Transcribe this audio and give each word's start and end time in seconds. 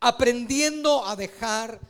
aprendiendo 0.00 1.04
a 1.04 1.16
dejar 1.16 1.80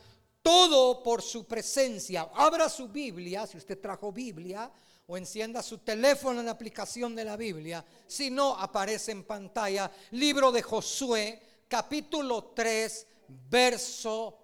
todo 0.41 1.03
por 1.03 1.21
su 1.21 1.45
presencia. 1.45 2.29
Abra 2.33 2.69
su 2.69 2.87
Biblia, 2.87 3.45
si 3.45 3.57
usted 3.57 3.79
trajo 3.79 4.11
Biblia, 4.11 4.71
o 5.07 5.17
encienda 5.17 5.63
su 5.63 5.79
teléfono 5.79 6.39
en 6.39 6.45
la 6.45 6.51
aplicación 6.51 7.15
de 7.15 7.25
la 7.25 7.35
Biblia. 7.35 7.83
Si 8.07 8.29
no, 8.29 8.55
aparece 8.55 9.11
en 9.11 9.23
pantalla. 9.23 9.91
Libro 10.11 10.51
de 10.51 10.61
Josué, 10.61 11.41
capítulo 11.67 12.51
3, 12.55 13.07
verso 13.49 14.37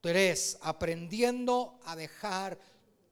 3. 0.00 0.58
Aprendiendo 0.62 1.80
a 1.84 1.96
dejar 1.96 2.56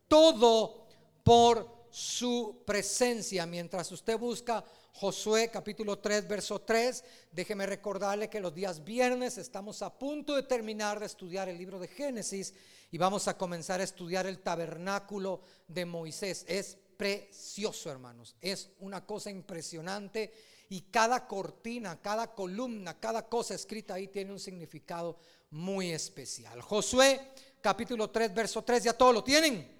todo 0.06 0.86
por 1.24 1.86
su 1.90 2.62
presencia. 2.64 3.44
Mientras 3.44 3.90
usted 3.90 4.16
busca 4.16 4.64
Josué 4.92 5.50
capítulo 5.50 5.98
3, 5.98 6.28
verso 6.28 6.60
3. 6.60 7.04
Déjeme 7.32 7.66
recordarle 7.66 8.28
que 8.28 8.40
los 8.40 8.54
días 8.54 8.84
viernes 8.84 9.38
estamos 9.38 9.82
a 9.82 9.98
punto 9.98 10.34
de 10.34 10.42
terminar 10.42 11.00
de 11.00 11.06
estudiar 11.06 11.48
el 11.48 11.58
libro 11.58 11.78
de 11.78 11.88
Génesis 11.88 12.54
y 12.90 12.98
vamos 12.98 13.28
a 13.28 13.38
comenzar 13.38 13.80
a 13.80 13.84
estudiar 13.84 14.26
el 14.26 14.40
tabernáculo 14.40 15.40
de 15.68 15.84
Moisés. 15.84 16.44
Es 16.48 16.76
precioso, 16.96 17.90
hermanos. 17.90 18.36
Es 18.40 18.70
una 18.80 19.06
cosa 19.06 19.30
impresionante 19.30 20.32
y 20.68 20.82
cada 20.82 21.26
cortina, 21.26 22.00
cada 22.00 22.34
columna, 22.34 23.00
cada 23.00 23.28
cosa 23.28 23.54
escrita 23.54 23.94
ahí 23.94 24.08
tiene 24.08 24.32
un 24.32 24.40
significado 24.40 25.18
muy 25.50 25.92
especial. 25.92 26.60
Josué 26.60 27.32
capítulo 27.60 28.10
3, 28.10 28.34
verso 28.34 28.62
3, 28.62 28.84
¿ya 28.84 28.92
todo 28.92 29.12
lo 29.12 29.24
tienen? 29.24 29.79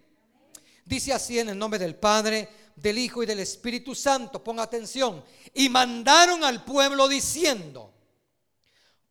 Dice 0.91 1.13
así 1.13 1.39
en 1.39 1.51
el 1.51 1.57
nombre 1.57 1.79
del 1.79 1.95
Padre, 1.95 2.49
del 2.75 2.99
Hijo 2.99 3.23
y 3.23 3.27
del 3.27 3.39
Espíritu 3.39 3.95
Santo. 3.95 4.43
Ponga 4.43 4.65
atención. 4.65 5.25
Y 5.55 5.69
mandaron 5.69 6.43
al 6.43 6.65
pueblo 6.65 7.07
diciendo, 7.07 7.95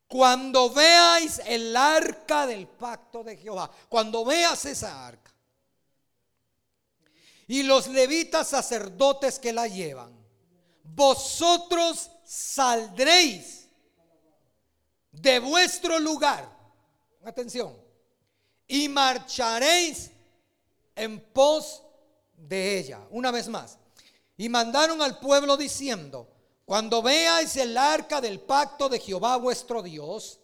cuando 0.05 0.71
veáis 0.71 1.39
el 1.45 1.73
arca 1.77 2.45
del 2.45 2.67
pacto 2.67 3.23
de 3.23 3.37
Jehová, 3.37 3.71
cuando 3.87 4.25
veas 4.25 4.65
esa 4.65 5.07
arca, 5.07 5.33
y 7.47 7.63
los 7.63 7.87
levitas 7.87 8.49
sacerdotes 8.49 9.39
que 9.39 9.53
la 9.53 9.69
llevan, 9.69 10.11
vosotros 10.83 12.11
saldréis 12.25 13.69
de 15.13 15.39
vuestro 15.39 15.97
lugar, 15.97 16.45
atención, 17.23 17.73
y 18.67 18.89
marcharéis 18.89 20.11
en 20.99 21.19
pos 21.19 21.83
de 22.35 22.77
ella. 22.77 22.99
Una 23.09 23.31
vez 23.31 23.47
más. 23.47 23.77
Y 24.37 24.49
mandaron 24.49 25.01
al 25.01 25.19
pueblo 25.19 25.57
diciendo, 25.57 26.27
cuando 26.65 27.01
veáis 27.01 27.55
el 27.57 27.77
arca 27.77 28.21
del 28.21 28.39
pacto 28.39 28.89
de 28.89 28.99
Jehová 28.99 29.37
vuestro 29.37 29.81
Dios, 29.81 30.39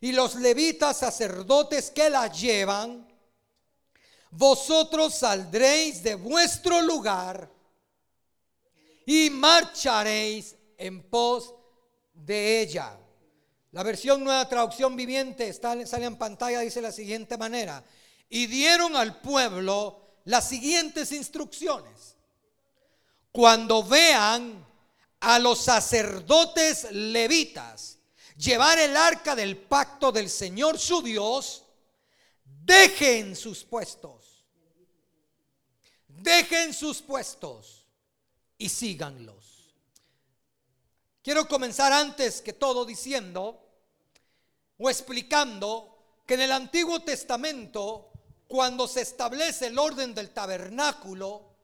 y 0.00 0.12
los 0.12 0.34
levitas 0.34 0.98
sacerdotes 0.98 1.90
que 1.90 2.10
la 2.10 2.30
llevan, 2.30 3.08
vosotros 4.30 5.14
saldréis 5.14 6.02
de 6.02 6.14
vuestro 6.14 6.82
lugar 6.82 7.50
y 9.06 9.30
marcharéis 9.30 10.56
en 10.76 11.02
pos 11.08 11.54
de 12.12 12.60
ella. 12.60 12.98
La 13.72 13.82
versión 13.82 14.22
nueva 14.22 14.48
traducción 14.48 14.94
viviente 14.96 15.48
está, 15.48 15.86
sale 15.86 16.06
en 16.06 16.16
pantalla, 16.16 16.60
dice 16.60 16.80
la 16.80 16.92
siguiente 16.92 17.36
manera. 17.38 17.82
Y 18.28 18.46
dieron 18.46 18.96
al 18.96 19.20
pueblo 19.20 20.20
las 20.24 20.48
siguientes 20.48 21.12
instrucciones. 21.12 22.16
Cuando 23.32 23.82
vean 23.82 24.66
a 25.20 25.38
los 25.38 25.60
sacerdotes 25.60 26.90
levitas 26.90 27.98
llevar 28.36 28.78
el 28.78 28.96
arca 28.96 29.34
del 29.34 29.56
pacto 29.56 30.12
del 30.12 30.28
Señor 30.28 30.78
su 30.78 31.02
Dios, 31.02 31.64
dejen 32.44 33.36
sus 33.36 33.64
puestos. 33.64 34.44
Dejen 36.08 36.74
sus 36.74 37.02
puestos 37.02 37.86
y 38.58 38.68
síganlos. 38.68 39.74
Quiero 41.22 41.48
comenzar 41.48 41.92
antes 41.92 42.40
que 42.40 42.52
todo 42.52 42.84
diciendo 42.84 43.60
o 44.78 44.88
explicando 44.88 46.22
que 46.26 46.34
en 46.34 46.42
el 46.42 46.52
Antiguo 46.52 47.00
Testamento 47.02 48.12
cuando 48.48 48.86
se 48.86 49.00
establece 49.00 49.66
el 49.66 49.78
orden 49.78 50.14
del 50.14 50.30
tabernáculo, 50.30 51.56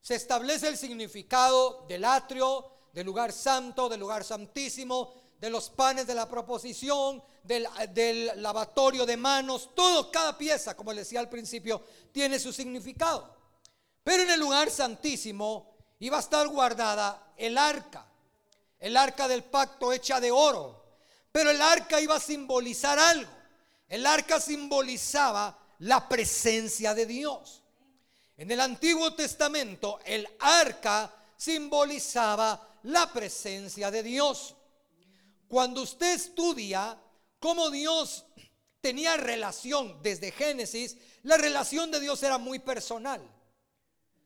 se 0.00 0.14
establece 0.14 0.68
el 0.68 0.78
significado 0.78 1.84
del 1.88 2.04
atrio, 2.04 2.70
del 2.92 3.06
lugar 3.06 3.32
santo, 3.32 3.88
del 3.88 4.00
lugar 4.00 4.24
santísimo, 4.24 5.12
de 5.38 5.50
los 5.50 5.70
panes 5.70 6.06
de 6.06 6.14
la 6.14 6.28
proposición, 6.28 7.22
del, 7.42 8.32
lavatorio 8.36 9.06
de 9.06 9.16
manos, 9.16 9.70
todo, 9.74 10.10
cada 10.10 10.36
pieza, 10.36 10.76
como 10.76 10.92
les 10.92 11.06
decía 11.06 11.20
al 11.20 11.28
principio, 11.28 11.82
tiene 12.12 12.38
su 12.38 12.52
significado. 12.52 13.36
Pero 14.04 14.22
en 14.22 14.30
el 14.30 14.40
lugar 14.40 14.70
santísimo 14.70 15.74
iba 15.98 16.18
a 16.18 16.20
estar 16.20 16.46
guardada 16.48 17.32
el 17.36 17.56
arca, 17.56 18.06
el 18.78 18.96
arca 18.96 19.28
del 19.28 19.44
pacto 19.44 19.92
hecha 19.92 20.20
de 20.20 20.30
oro. 20.30 20.80
Pero 21.32 21.50
el 21.50 21.62
arca 21.62 22.00
iba 22.00 22.16
a 22.16 22.20
simbolizar 22.20 22.98
algo. 22.98 23.30
El 23.88 24.06
arca 24.06 24.40
simbolizaba 24.40 25.59
la 25.80 26.08
presencia 26.08 26.94
de 26.94 27.06
Dios. 27.06 27.62
En 28.36 28.50
el 28.50 28.60
Antiguo 28.60 29.14
Testamento 29.14 30.00
el 30.04 30.26
arca 30.38 31.14
simbolizaba 31.36 32.78
la 32.84 33.12
presencia 33.12 33.90
de 33.90 34.02
Dios. 34.02 34.54
Cuando 35.48 35.82
usted 35.82 36.14
estudia 36.14 36.98
cómo 37.38 37.70
Dios 37.70 38.24
tenía 38.80 39.16
relación 39.16 40.02
desde 40.02 40.32
Génesis, 40.32 40.96
la 41.22 41.36
relación 41.36 41.90
de 41.90 42.00
Dios 42.00 42.22
era 42.22 42.38
muy 42.38 42.58
personal. 42.58 43.20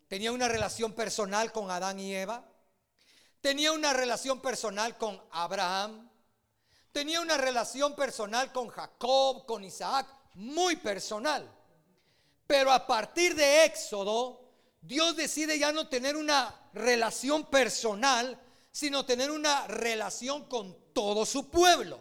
Tenía 0.09 0.33
una 0.33 0.49
relación 0.49 0.93
personal 0.93 1.51
con 1.53 1.71
Adán 1.71 1.99
y 1.99 2.15
Eva. 2.15 2.45
Tenía 3.41 3.73
una 3.73 3.93
relación 3.93 4.41
personal 4.41 4.97
con 4.99 5.21
Abraham. 5.31 6.11
Tenía 6.93 7.21
una 7.21 7.37
relación 7.37 7.95
personal 7.95 8.53
con 8.53 8.69
Jacob, 8.69 9.47
con 9.47 9.65
Isaac 9.65 10.07
muy 10.35 10.77
personal. 10.77 11.51
Pero 12.47 12.73
a 12.73 12.87
partir 12.87 13.35
de 13.35 13.65
Éxodo, 13.65 14.41
Dios 14.81 15.17
decide 15.17 15.59
ya 15.59 15.73
no 15.73 15.89
tener 15.89 16.17
una 16.17 16.55
relación 16.75 17.47
personal, 17.47 18.39
sino 18.71 19.07
tener 19.07 19.31
una 19.31 19.67
relación 19.67 20.45
con 20.45 20.77
todo 20.93 21.25
su 21.25 21.49
pueblo. 21.49 21.99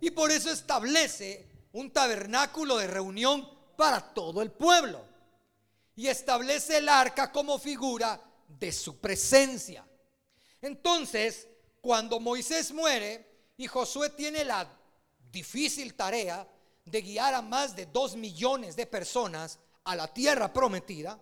Y 0.00 0.10
por 0.10 0.30
eso 0.30 0.50
establece 0.50 1.48
un 1.72 1.90
tabernáculo 1.90 2.76
de 2.76 2.86
reunión 2.86 3.48
para 3.76 4.00
todo 4.14 4.42
el 4.42 4.52
pueblo. 4.52 5.04
Y 5.96 6.08
establece 6.08 6.78
el 6.78 6.88
arca 6.88 7.32
como 7.32 7.58
figura 7.58 8.20
de 8.46 8.70
su 8.70 9.00
presencia. 9.00 9.86
Entonces, 10.60 11.48
cuando 11.80 12.20
Moisés 12.20 12.72
muere 12.72 13.52
y 13.56 13.66
Josué 13.66 14.10
tiene 14.10 14.44
la 14.44 14.68
difícil 15.30 15.94
tarea 15.94 16.46
de 16.86 17.02
guiar 17.02 17.34
a 17.34 17.42
más 17.42 17.76
de 17.76 17.86
dos 17.86 18.16
millones 18.16 18.76
de 18.76 18.86
personas 18.86 19.58
a 19.84 19.94
la 19.94 20.12
tierra 20.12 20.52
prometida, 20.52 21.18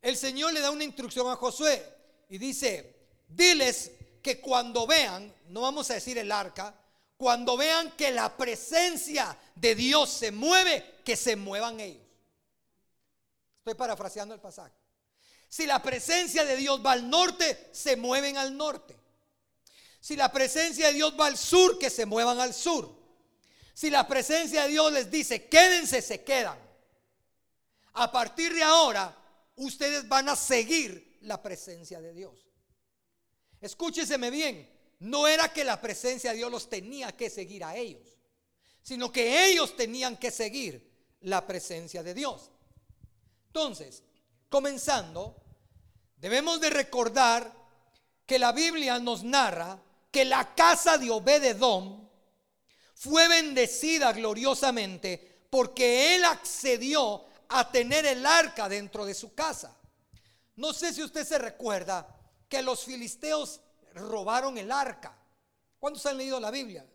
el 0.00 0.16
Señor 0.16 0.52
le 0.52 0.60
da 0.60 0.70
una 0.70 0.84
instrucción 0.84 1.30
a 1.30 1.36
Josué 1.36 1.86
y 2.28 2.38
dice, 2.38 2.96
diles 3.28 3.92
que 4.20 4.40
cuando 4.40 4.86
vean, 4.86 5.32
no 5.48 5.60
vamos 5.60 5.90
a 5.90 5.94
decir 5.94 6.18
el 6.18 6.32
arca, 6.32 6.74
cuando 7.16 7.56
vean 7.56 7.92
que 7.92 8.10
la 8.10 8.36
presencia 8.36 9.38
de 9.54 9.74
Dios 9.74 10.10
se 10.10 10.32
mueve, 10.32 11.00
que 11.04 11.14
se 11.14 11.36
muevan 11.36 11.78
ellos. 11.78 12.02
Estoy 13.58 13.74
parafraseando 13.74 14.34
el 14.34 14.40
pasaje. 14.40 14.74
Si 15.48 15.66
la 15.66 15.82
presencia 15.82 16.44
de 16.44 16.56
Dios 16.56 16.84
va 16.84 16.92
al 16.92 17.08
norte, 17.08 17.68
se 17.72 17.96
mueven 17.96 18.38
al 18.38 18.56
norte. 18.56 18.96
Si 20.00 20.16
la 20.16 20.32
presencia 20.32 20.88
de 20.88 20.94
Dios 20.94 21.14
va 21.18 21.26
al 21.26 21.36
sur, 21.36 21.78
que 21.78 21.90
se 21.90 22.06
muevan 22.06 22.40
al 22.40 22.54
sur. 22.54 23.01
Si 23.74 23.90
la 23.90 24.06
presencia 24.06 24.64
de 24.64 24.68
Dios 24.68 24.92
les 24.92 25.10
dice, 25.10 25.48
quédense, 25.48 26.02
se 26.02 26.22
quedan. 26.22 26.58
A 27.94 28.10
partir 28.10 28.54
de 28.54 28.62
ahora, 28.62 29.16
ustedes 29.56 30.08
van 30.08 30.28
a 30.28 30.36
seguir 30.36 31.18
la 31.22 31.40
presencia 31.40 32.00
de 32.00 32.12
Dios. 32.12 32.48
Escúcheseme 33.60 34.30
bien, 34.30 34.68
no 35.00 35.26
era 35.26 35.52
que 35.52 35.64
la 35.64 35.80
presencia 35.80 36.30
de 36.30 36.38
Dios 36.38 36.50
los 36.50 36.68
tenía 36.68 37.12
que 37.12 37.30
seguir 37.30 37.64
a 37.64 37.76
ellos, 37.76 38.18
sino 38.82 39.10
que 39.12 39.46
ellos 39.46 39.76
tenían 39.76 40.16
que 40.16 40.30
seguir 40.30 40.90
la 41.20 41.46
presencia 41.46 42.02
de 42.02 42.14
Dios. 42.14 42.50
Entonces, 43.46 44.02
comenzando, 44.48 45.36
debemos 46.16 46.60
de 46.60 46.70
recordar 46.70 47.54
que 48.26 48.38
la 48.38 48.52
Biblia 48.52 48.98
nos 48.98 49.22
narra 49.22 49.80
que 50.10 50.24
la 50.24 50.54
casa 50.54 50.98
de 50.98 51.10
Obededón 51.10 52.01
fue 53.02 53.26
bendecida 53.26 54.12
gloriosamente 54.12 55.40
porque 55.50 56.14
él 56.14 56.24
accedió 56.24 57.24
a 57.48 57.68
tener 57.68 58.06
el 58.06 58.24
arca 58.24 58.68
dentro 58.68 59.04
de 59.04 59.12
su 59.12 59.34
casa. 59.34 59.76
No 60.54 60.72
sé 60.72 60.94
si 60.94 61.02
usted 61.02 61.26
se 61.26 61.36
recuerda 61.36 62.06
que 62.48 62.62
los 62.62 62.84
filisteos 62.84 63.60
robaron 63.94 64.56
el 64.56 64.70
arca. 64.70 65.18
¿Cuántos 65.80 66.06
han 66.06 66.16
leído 66.16 66.38
la 66.38 66.52
Biblia? 66.52 66.86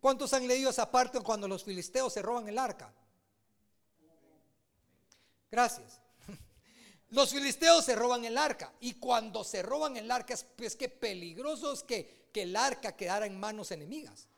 ¿Cuántos 0.00 0.32
han 0.32 0.48
leído 0.48 0.70
esa 0.70 0.90
parte 0.90 1.20
cuando 1.20 1.46
los 1.46 1.64
filisteos 1.64 2.14
se 2.14 2.22
roban 2.22 2.48
el 2.48 2.58
arca? 2.58 2.90
Gracias. 5.50 6.00
Los 7.10 7.30
filisteos 7.30 7.84
se 7.84 7.94
roban 7.94 8.24
el 8.24 8.38
arca 8.38 8.72
y 8.80 8.94
cuando 8.94 9.44
se 9.44 9.60
roban 9.60 9.98
el 9.98 10.10
arca 10.10 10.32
es, 10.32 10.76
que 10.76 10.88
peligroso 10.88 11.74
es 11.74 11.82
que, 11.82 12.30
que 12.32 12.44
el 12.44 12.56
arca 12.56 12.96
quedara 12.96 13.26
en 13.26 13.38
manos 13.38 13.70
enemigas. 13.70 14.28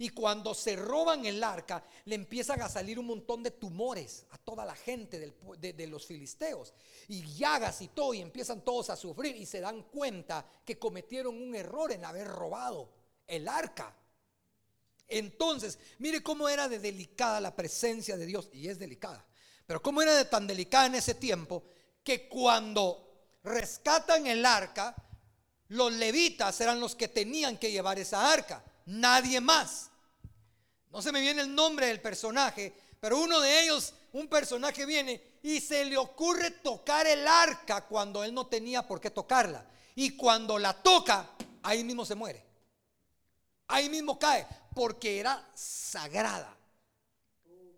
Y 0.00 0.08
cuando 0.08 0.54
se 0.54 0.76
roban 0.76 1.26
el 1.26 1.44
arca, 1.44 1.84
le 2.06 2.14
empiezan 2.14 2.62
a 2.62 2.70
salir 2.70 2.98
un 2.98 3.04
montón 3.04 3.42
de 3.42 3.50
tumores 3.50 4.24
a 4.30 4.38
toda 4.38 4.64
la 4.64 4.74
gente 4.74 5.34
de, 5.58 5.74
de, 5.74 5.86
los 5.86 6.06
filisteos. 6.06 6.72
Y 7.08 7.22
llagas 7.34 7.82
y 7.82 7.88
todo, 7.88 8.14
y 8.14 8.22
empiezan 8.22 8.64
todos 8.64 8.88
a 8.88 8.96
sufrir 8.96 9.36
y 9.36 9.44
se 9.44 9.60
dan 9.60 9.82
cuenta 9.82 10.46
que 10.64 10.78
cometieron 10.78 11.36
un 11.36 11.54
error 11.54 11.92
en 11.92 12.06
haber 12.06 12.28
robado 12.28 12.88
el 13.26 13.46
arca. 13.46 13.94
Entonces, 15.06 15.78
mire 15.98 16.22
cómo 16.22 16.48
era 16.48 16.66
de 16.66 16.78
delicada 16.78 17.38
la 17.38 17.54
presencia 17.54 18.16
de 18.16 18.24
Dios, 18.24 18.48
y 18.54 18.68
es 18.68 18.78
delicada. 18.78 19.22
Pero 19.66 19.82
cómo 19.82 20.00
era 20.00 20.14
de 20.14 20.24
tan 20.24 20.46
delicada 20.46 20.86
en 20.86 20.94
ese 20.94 21.12
tiempo 21.12 21.62
que 22.02 22.26
cuando 22.26 23.28
rescatan 23.44 24.26
el 24.26 24.46
arca, 24.46 24.96
los 25.68 25.92
levitas 25.92 26.58
eran 26.62 26.80
los 26.80 26.94
que 26.94 27.08
tenían 27.08 27.58
que 27.58 27.70
llevar 27.70 27.98
esa 27.98 28.32
arca, 28.32 28.64
nadie 28.86 29.42
más. 29.42 29.89
No 30.90 31.00
se 31.00 31.12
me 31.12 31.20
viene 31.20 31.42
el 31.42 31.54
nombre 31.54 31.86
del 31.86 32.00
personaje, 32.00 32.72
pero 32.98 33.18
uno 33.18 33.40
de 33.40 33.62
ellos, 33.62 33.94
un 34.12 34.28
personaje 34.28 34.84
viene 34.84 35.38
y 35.42 35.60
se 35.60 35.84
le 35.84 35.96
ocurre 35.96 36.50
tocar 36.50 37.06
el 37.06 37.26
arca 37.26 37.86
cuando 37.86 38.24
él 38.24 38.34
no 38.34 38.46
tenía 38.46 38.86
por 38.86 39.00
qué 39.00 39.10
tocarla. 39.10 39.64
Y 39.94 40.16
cuando 40.16 40.58
la 40.58 40.74
toca, 40.74 41.30
ahí 41.62 41.84
mismo 41.84 42.04
se 42.04 42.14
muere. 42.14 42.44
Ahí 43.68 43.88
mismo 43.88 44.18
cae, 44.18 44.46
porque 44.74 45.20
era 45.20 45.48
sagrada. 45.54 46.56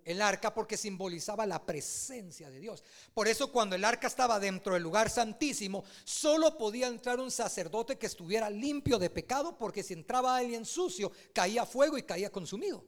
El 0.05 0.21
arca 0.21 0.53
porque 0.53 0.77
simbolizaba 0.77 1.47
la 1.47 1.65
presencia 1.65 2.51
de 2.51 2.59
Dios. 2.59 2.83
Por 3.15 3.29
eso 3.29 3.53
cuando 3.53 3.77
el 3.77 3.85
arca 3.85 4.09
estaba 4.09 4.41
dentro 4.41 4.75
del 4.75 4.83
lugar 4.83 5.11
santísimo, 5.11 5.85
solo 6.05 6.57
podía 6.59 6.89
entrar 6.89 7.21
un 7.21 7.31
sacerdote 7.31 7.99
que 7.99 8.07
estuviera 8.07 8.51
limpio 8.51 8.99
de 8.99 9.11
pecado, 9.11 9.57
porque 9.59 9.85
si 9.85 9.93
entraba 9.93 10.37
alguien 10.37 10.65
sucio, 10.65 11.13
caía 11.33 11.67
fuego 11.67 11.99
y 11.99 12.03
caía 12.03 12.33
consumido 12.33 12.85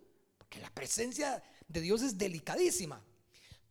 la 0.60 0.70
presencia 0.70 1.42
de 1.68 1.80
Dios 1.80 2.02
es 2.02 2.18
delicadísima. 2.18 3.04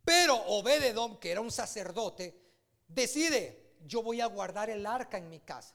Pero 0.04 0.36
Obededom, 0.36 1.18
que 1.18 1.30
era 1.30 1.40
un 1.40 1.50
sacerdote, 1.50 2.38
decide, 2.88 3.76
yo 3.86 4.02
voy 4.02 4.20
a 4.20 4.26
guardar 4.26 4.70
el 4.70 4.84
arca 4.86 5.18
en 5.18 5.28
mi 5.28 5.40
casa. 5.40 5.74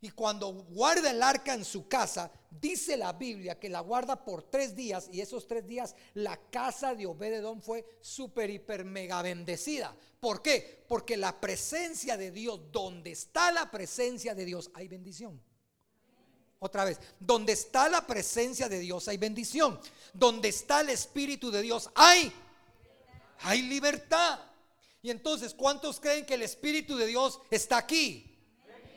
Y 0.00 0.10
cuando 0.10 0.52
guarda 0.52 1.12
el 1.12 1.22
arca 1.22 1.54
en 1.54 1.64
su 1.64 1.86
casa, 1.86 2.32
dice 2.50 2.96
la 2.96 3.12
Biblia 3.12 3.60
que 3.60 3.68
la 3.68 3.78
guarda 3.78 4.24
por 4.24 4.42
tres 4.42 4.74
días 4.74 5.08
y 5.12 5.20
esos 5.20 5.46
tres 5.46 5.64
días 5.64 5.94
la 6.14 6.36
casa 6.50 6.96
de 6.96 7.06
Obededom 7.06 7.60
fue 7.60 7.86
súper, 8.00 8.50
hiper, 8.50 8.84
mega 8.84 9.22
bendecida. 9.22 9.96
¿Por 10.18 10.42
qué? 10.42 10.84
Porque 10.88 11.16
la 11.16 11.40
presencia 11.40 12.16
de 12.16 12.32
Dios, 12.32 12.72
donde 12.72 13.12
está 13.12 13.52
la 13.52 13.70
presencia 13.70 14.34
de 14.34 14.44
Dios, 14.44 14.72
hay 14.74 14.88
bendición. 14.88 15.40
Otra 16.64 16.84
vez, 16.84 17.00
donde 17.18 17.54
está 17.54 17.88
la 17.88 18.06
presencia 18.06 18.68
de 18.68 18.78
Dios 18.78 19.08
hay 19.08 19.16
bendición. 19.16 19.80
Donde 20.12 20.48
está 20.48 20.82
el 20.82 20.90
Espíritu 20.90 21.50
de 21.50 21.60
Dios 21.60 21.90
hay, 21.92 22.32
hay 23.40 23.62
libertad. 23.62 24.38
Y 25.02 25.10
entonces, 25.10 25.54
¿cuántos 25.54 25.98
creen 25.98 26.24
que 26.24 26.34
el 26.34 26.42
Espíritu 26.42 26.96
de 26.96 27.06
Dios 27.06 27.40
está 27.50 27.78
aquí? 27.78 28.38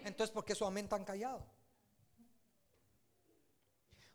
Entonces, 0.04 0.32
¿por 0.32 0.46
qué 0.46 0.54
solamente 0.54 0.94
han 0.94 1.04
callado? 1.04 1.44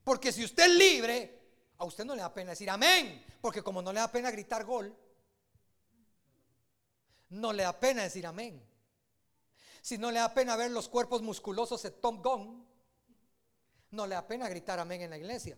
Porque 0.05 0.31
si 0.31 0.45
usted 0.45 0.67
es 0.67 0.77
libre, 0.77 1.41
a 1.79 1.85
usted 1.87 2.05
no 2.05 2.15
le 2.15 2.23
da 2.23 2.33
pena 2.33 2.51
decir 2.51 2.71
amén. 2.71 3.25
Porque 3.41 3.65
como 3.65 3.83
no 3.83 3.93
le 3.93 3.99
da 3.99 4.13
pena 4.13 4.31
gritar 4.31 4.65
gol, 4.65 4.97
no 7.31 7.53
le 7.53 7.65
da 7.65 7.81
pena 7.81 8.05
decir 8.05 8.25
amén. 8.29 8.65
Si 9.83 9.99
no 9.99 10.13
le 10.13 10.21
da 10.21 10.33
pena 10.33 10.55
ver 10.55 10.71
los 10.71 10.89
cuerpos 10.89 11.21
musculosos 11.21 11.83
de 11.83 11.91
Tom 11.91 12.23
Gunn, 12.23 12.70
no 13.91 14.07
le 14.07 14.15
da 14.15 14.27
pena 14.27 14.49
gritar 14.49 14.79
amén 14.79 15.03
en 15.03 15.11
la 15.11 15.19
iglesia. 15.19 15.57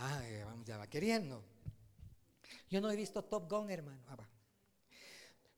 Ah, 0.00 0.22
ya 0.64 0.76
va 0.76 0.86
queriendo. 0.86 1.42
Yo 2.70 2.80
no 2.80 2.90
he 2.90 2.96
visto 2.96 3.24
Top 3.24 3.50
Gun, 3.50 3.70
hermano. 3.70 4.02
Ah, 4.08 4.16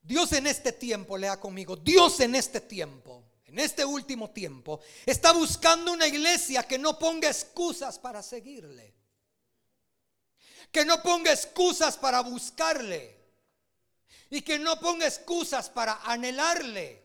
Dios 0.01 0.31
en 0.33 0.47
este 0.47 0.71
tiempo, 0.71 1.17
lea 1.17 1.39
conmigo, 1.39 1.75
Dios 1.75 2.19
en 2.21 2.33
este 2.33 2.61
tiempo, 2.61 3.23
en 3.45 3.59
este 3.59 3.85
último 3.85 4.31
tiempo, 4.31 4.79
está 5.05 5.31
buscando 5.31 5.93
una 5.93 6.07
iglesia 6.07 6.63
que 6.63 6.79
no 6.79 6.97
ponga 6.97 7.27
excusas 7.27 7.99
para 7.99 8.23
seguirle. 8.23 8.95
Que 10.71 10.85
no 10.85 11.03
ponga 11.03 11.31
excusas 11.31 11.97
para 11.97 12.21
buscarle. 12.21 13.19
Y 14.29 14.41
que 14.41 14.57
no 14.57 14.79
ponga 14.79 15.05
excusas 15.05 15.69
para 15.69 16.01
anhelarle. 16.03 17.03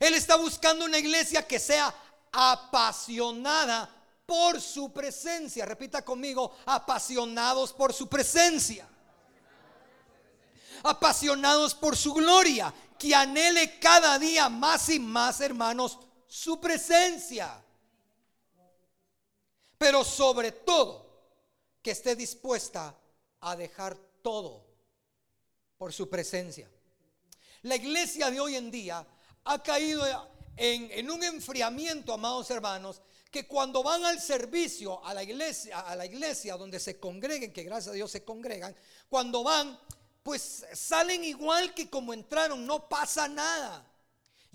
Él 0.00 0.14
está 0.14 0.36
buscando 0.36 0.84
una 0.84 0.98
iglesia 0.98 1.46
que 1.46 1.58
sea 1.58 1.94
apasionada 2.32 3.88
por 4.26 4.60
su 4.60 4.92
presencia. 4.92 5.64
Repita 5.64 6.04
conmigo, 6.04 6.54
apasionados 6.66 7.72
por 7.72 7.92
su 7.92 8.08
presencia. 8.08 8.86
Apasionados 10.82 11.74
por 11.74 11.96
su 11.96 12.12
gloria. 12.12 12.72
Que 12.98 13.14
anhele 13.14 13.78
cada 13.78 14.18
día 14.18 14.48
más 14.48 14.88
y 14.90 14.98
más, 14.98 15.40
hermanos, 15.40 15.98
su 16.26 16.60
presencia. 16.60 17.62
Pero 19.78 20.04
sobre 20.04 20.52
todo, 20.52 21.08
que 21.82 21.92
esté 21.92 22.14
dispuesta 22.14 22.94
a 23.40 23.56
dejar 23.56 23.96
todo 24.22 24.66
por 25.78 25.92
su 25.92 26.08
presencia. 26.10 26.68
La 27.62 27.76
iglesia 27.76 28.30
de 28.30 28.40
hoy 28.40 28.56
en 28.56 28.70
día 28.70 29.06
ha 29.44 29.62
caído 29.62 30.04
en, 30.58 31.10
un 31.10 31.22
enfriamiento, 31.22 32.12
amados 32.12 32.50
hermanos, 32.50 33.00
que 33.30 33.46
cuando 33.46 33.82
van 33.82 34.04
al 34.04 34.20
servicio 34.20 35.04
a 35.04 35.14
la 35.14 35.22
iglesia, 35.22 35.80
a 35.80 35.94
la 35.94 36.06
iglesia 36.06 36.56
donde 36.56 36.80
se 36.80 36.98
congreguen, 36.98 37.52
que 37.52 37.62
gracias 37.62 37.88
a 37.88 37.94
Dios 37.96 38.10
se 38.10 38.24
congregan, 38.24 38.74
cuando 39.08 39.44
van, 39.44 39.78
pues 40.22 40.66
salen 40.72 41.24
igual 41.24 41.74
que 41.74 41.88
como 41.88 42.12
entraron, 42.12 42.66
no 42.66 42.88
pasa 42.88 43.28
nada. 43.28 43.87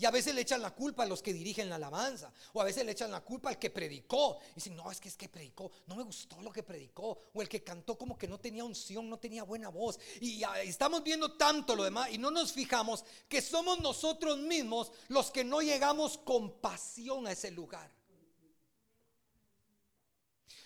A 0.06 0.10
veces 0.10 0.34
le 0.34 0.42
echan 0.42 0.60
la 0.60 0.74
culpa 0.74 1.04
a 1.04 1.06
los 1.06 1.22
que 1.22 1.32
dirigen 1.32 1.68
la 1.68 1.76
alabanza. 1.76 2.32
O 2.52 2.60
a 2.60 2.64
veces 2.64 2.84
le 2.84 2.92
echan 2.92 3.10
la 3.10 3.20
culpa 3.20 3.50
al 3.50 3.58
que 3.58 3.70
predicó. 3.70 4.38
Y 4.52 4.54
dicen, 4.56 4.76
no, 4.76 4.90
es 4.90 5.00
que 5.00 5.08
es 5.08 5.16
que 5.16 5.28
predicó. 5.28 5.70
No 5.86 5.96
me 5.96 6.02
gustó 6.02 6.40
lo 6.42 6.52
que 6.52 6.62
predicó. 6.62 7.30
O 7.32 7.42
el 7.42 7.48
que 7.48 7.62
cantó 7.62 7.96
como 7.96 8.18
que 8.18 8.28
no 8.28 8.38
tenía 8.38 8.64
unción, 8.64 9.08
no 9.08 9.18
tenía 9.18 9.44
buena 9.44 9.68
voz. 9.68 9.98
Y 10.20 10.42
estamos 10.64 11.02
viendo 11.02 11.32
tanto 11.32 11.76
lo 11.76 11.84
demás. 11.84 12.10
Y 12.12 12.18
no 12.18 12.30
nos 12.30 12.52
fijamos 12.52 13.04
que 13.28 13.40
somos 13.40 13.80
nosotros 13.80 14.38
mismos 14.38 14.92
los 15.08 15.30
que 15.30 15.44
no 15.44 15.60
llegamos 15.60 16.18
con 16.18 16.60
pasión 16.60 17.26
a 17.26 17.32
ese 17.32 17.50
lugar. 17.50 17.90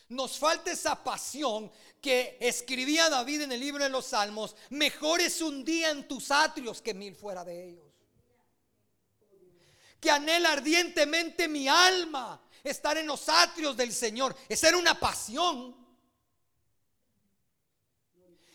Nos 0.09 0.39
falta 0.39 0.73
esa 0.73 1.05
pasión 1.05 1.71
que 2.01 2.39
escribía 2.41 3.11
David 3.11 3.43
en 3.43 3.53
el 3.53 3.61
libro 3.61 3.85
de 3.85 3.91
los 3.91 4.07
Salmos. 4.07 4.57
Mejor 4.71 5.21
es 5.21 5.43
un 5.43 5.65
día 5.65 5.91
en 5.91 6.09
tus 6.09 6.31
atrios 6.31 6.81
que 6.81 6.95
mil 6.95 7.15
fuera 7.15 7.45
de 7.45 7.69
ellos 7.69 7.88
que 10.01 10.11
anhela 10.11 10.53
ardientemente 10.53 11.49
mi 11.49 11.69
alma 11.69 12.41
estar 12.63 12.97
en 12.97 13.07
los 13.07 13.29
atrios 13.29 13.77
del 13.77 13.93
Señor. 13.93 14.35
Esa 14.49 14.69
era 14.69 14.79
una 14.79 14.99
pasión. 14.99 15.77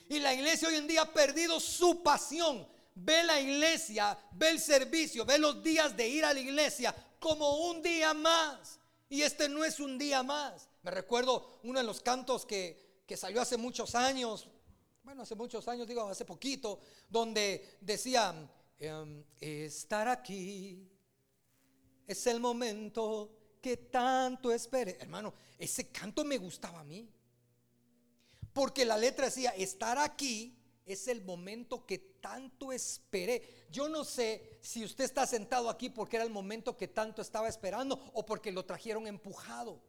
Y 0.09 0.19
la 0.19 0.33
iglesia 0.33 0.67
hoy 0.67 0.75
en 0.75 0.87
día 0.87 1.01
ha 1.03 1.13
perdido 1.13 1.59
su 1.59 2.03
pasión. 2.03 2.67
Ve 2.95 3.23
la 3.23 3.39
iglesia, 3.39 4.17
ve 4.33 4.49
el 4.49 4.59
servicio, 4.59 5.25
ve 5.25 5.39
los 5.39 5.63
días 5.63 5.97
de 5.97 6.07
ir 6.07 6.23
a 6.25 6.33
la 6.33 6.39
iglesia 6.39 6.95
como 7.19 7.69
un 7.69 7.81
día 7.81 8.13
más. 8.13 8.79
Y 9.09 9.21
este 9.21 9.49
no 9.49 9.65
es 9.65 9.79
un 9.79 9.97
día 9.97 10.21
más. 10.21 10.69
Me 10.83 10.91
recuerdo 10.91 11.59
uno 11.63 11.79
de 11.79 11.85
los 11.85 12.01
cantos 12.01 12.45
que, 12.45 13.01
que 13.07 13.17
salió 13.17 13.41
hace 13.41 13.57
muchos 13.57 13.95
años, 13.95 14.49
bueno, 15.03 15.23
hace 15.23 15.35
muchos 15.35 15.67
años, 15.67 15.87
digo, 15.87 16.07
hace 16.07 16.23
poquito, 16.23 16.79
donde 17.09 17.77
decía, 17.81 18.33
em, 18.79 19.23
estar 19.39 20.07
aquí 20.07 20.92
es 22.07 22.27
el 22.27 22.39
momento 22.39 23.31
que 23.61 23.77
tanto 23.77 24.51
esperé. 24.51 24.97
Hermano, 24.99 25.33
ese 25.57 25.89
canto 25.89 26.23
me 26.23 26.37
gustaba 26.37 26.81
a 26.81 26.83
mí. 26.83 27.09
Porque 28.51 28.85
la 28.85 28.97
letra 28.97 29.25
decía, 29.25 29.51
estar 29.51 29.97
aquí 29.97 30.57
es 30.85 31.07
el 31.07 31.23
momento 31.23 31.85
que 31.85 31.97
tanto 31.97 32.71
esperé. 32.71 33.65
Yo 33.69 33.89
no 33.89 34.03
sé 34.03 34.59
si 34.61 34.83
usted 34.83 35.05
está 35.05 35.25
sentado 35.25 35.69
aquí 35.69 35.89
porque 35.89 36.17
era 36.17 36.25
el 36.25 36.31
momento 36.31 36.77
que 36.77 36.87
tanto 36.87 37.21
estaba 37.21 37.47
esperando 37.47 38.11
o 38.13 38.25
porque 38.25 38.51
lo 38.51 38.65
trajeron 38.65 39.07
empujado. 39.07 39.81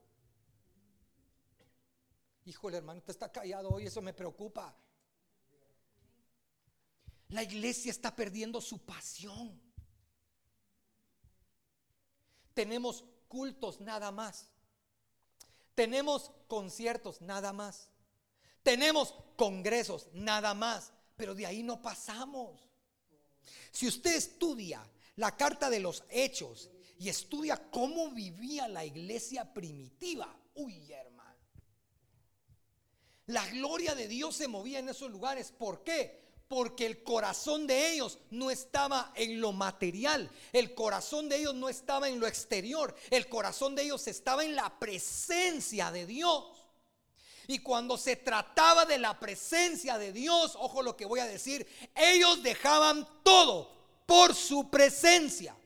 Híjole, 2.46 2.76
hermano, 2.76 2.98
usted 2.98 3.12
está 3.12 3.32
callado 3.32 3.70
hoy, 3.70 3.86
eso 3.86 4.02
me 4.02 4.12
preocupa. 4.12 4.76
La 7.28 7.42
iglesia 7.42 7.90
está 7.90 8.14
perdiendo 8.14 8.60
su 8.60 8.78
pasión 8.78 9.60
tenemos 12.54 13.04
cultos 13.28 13.80
nada 13.80 14.10
más. 14.10 14.46
Tenemos 15.74 16.30
conciertos, 16.46 17.20
nada 17.20 17.52
más. 17.52 17.88
Tenemos 18.62 19.14
congresos, 19.36 20.08
nada 20.12 20.54
más. 20.54 20.92
Pero 21.16 21.34
de 21.34 21.46
ahí 21.46 21.62
no 21.62 21.82
pasamos. 21.82 22.60
Si 23.70 23.88
usted 23.88 24.14
estudia 24.14 24.88
la 25.16 25.36
carta 25.36 25.68
de 25.68 25.80
los 25.80 26.04
hechos 26.10 26.70
y 26.98 27.08
estudia 27.08 27.70
cómo 27.70 28.10
vivía 28.10 28.68
la 28.68 28.84
iglesia 28.84 29.52
primitiva, 29.52 30.34
uy 30.54 30.92
hermano. 30.92 31.24
La 33.26 33.46
gloria 33.48 33.94
de 33.94 34.06
Dios 34.06 34.36
se 34.36 34.48
movía 34.48 34.78
en 34.78 34.88
esos 34.88 35.10
lugares. 35.10 35.50
¿Por 35.50 35.82
qué? 35.82 36.23
Porque 36.48 36.86
el 36.86 37.02
corazón 37.02 37.66
de 37.66 37.92
ellos 37.92 38.18
no 38.30 38.50
estaba 38.50 39.12
en 39.14 39.40
lo 39.40 39.52
material, 39.52 40.30
el 40.52 40.74
corazón 40.74 41.28
de 41.28 41.38
ellos 41.38 41.54
no 41.54 41.68
estaba 41.68 42.08
en 42.08 42.20
lo 42.20 42.26
exterior, 42.26 42.94
el 43.10 43.28
corazón 43.28 43.74
de 43.74 43.82
ellos 43.82 44.06
estaba 44.06 44.44
en 44.44 44.54
la 44.54 44.78
presencia 44.78 45.90
de 45.90 46.06
Dios. 46.06 46.44
Y 47.46 47.58
cuando 47.58 47.96
se 47.96 48.16
trataba 48.16 48.86
de 48.86 48.98
la 48.98 49.18
presencia 49.18 49.98
de 49.98 50.12
Dios, 50.12 50.56
ojo 50.58 50.82
lo 50.82 50.96
que 50.96 51.04
voy 51.04 51.20
a 51.20 51.26
decir, 51.26 51.66
ellos 51.94 52.42
dejaban 52.42 53.06
todo 53.22 53.70
por 54.06 54.34
su 54.34 54.70
presencia. 54.70 55.56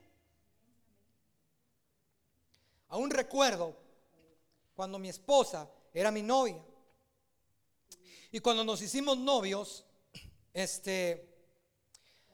Aún 2.89 3.11
recuerdo 3.11 3.77
cuando 4.75 4.99
mi 4.99 5.09
esposa 5.09 5.71
era 5.93 6.11
mi 6.11 6.23
novia. 6.23 6.65
Y 8.31 8.41
cuando 8.41 8.65
nos 8.65 8.83
hicimos 8.83 9.17
novios, 9.19 9.85
este, 10.63 11.25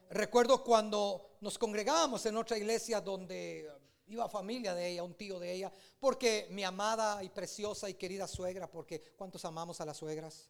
recuerdo 0.09 0.65
cuando 0.65 1.37
nos 1.43 1.59
congregábamos 1.59 2.25
en 2.25 2.39
otra 2.39 2.57
iglesia 2.57 3.03
donde 3.03 3.71
iba 4.07 4.29
familia 4.31 4.75
de 4.75 4.89
ella, 4.89 5.03
un 5.03 5.15
tío 5.15 5.39
de 5.39 5.53
ella, 5.53 5.71
porque 6.01 6.47
mi 6.51 6.65
amada 6.65 7.23
y 7.23 7.29
preciosa 7.29 7.91
y 7.91 7.95
querida 7.95 8.27
suegra, 8.27 8.71
porque 8.71 9.03
¿cuántos 9.17 9.45
amamos 9.45 9.81
a 9.83 9.85
las 9.85 9.99
suegras? 9.99 10.49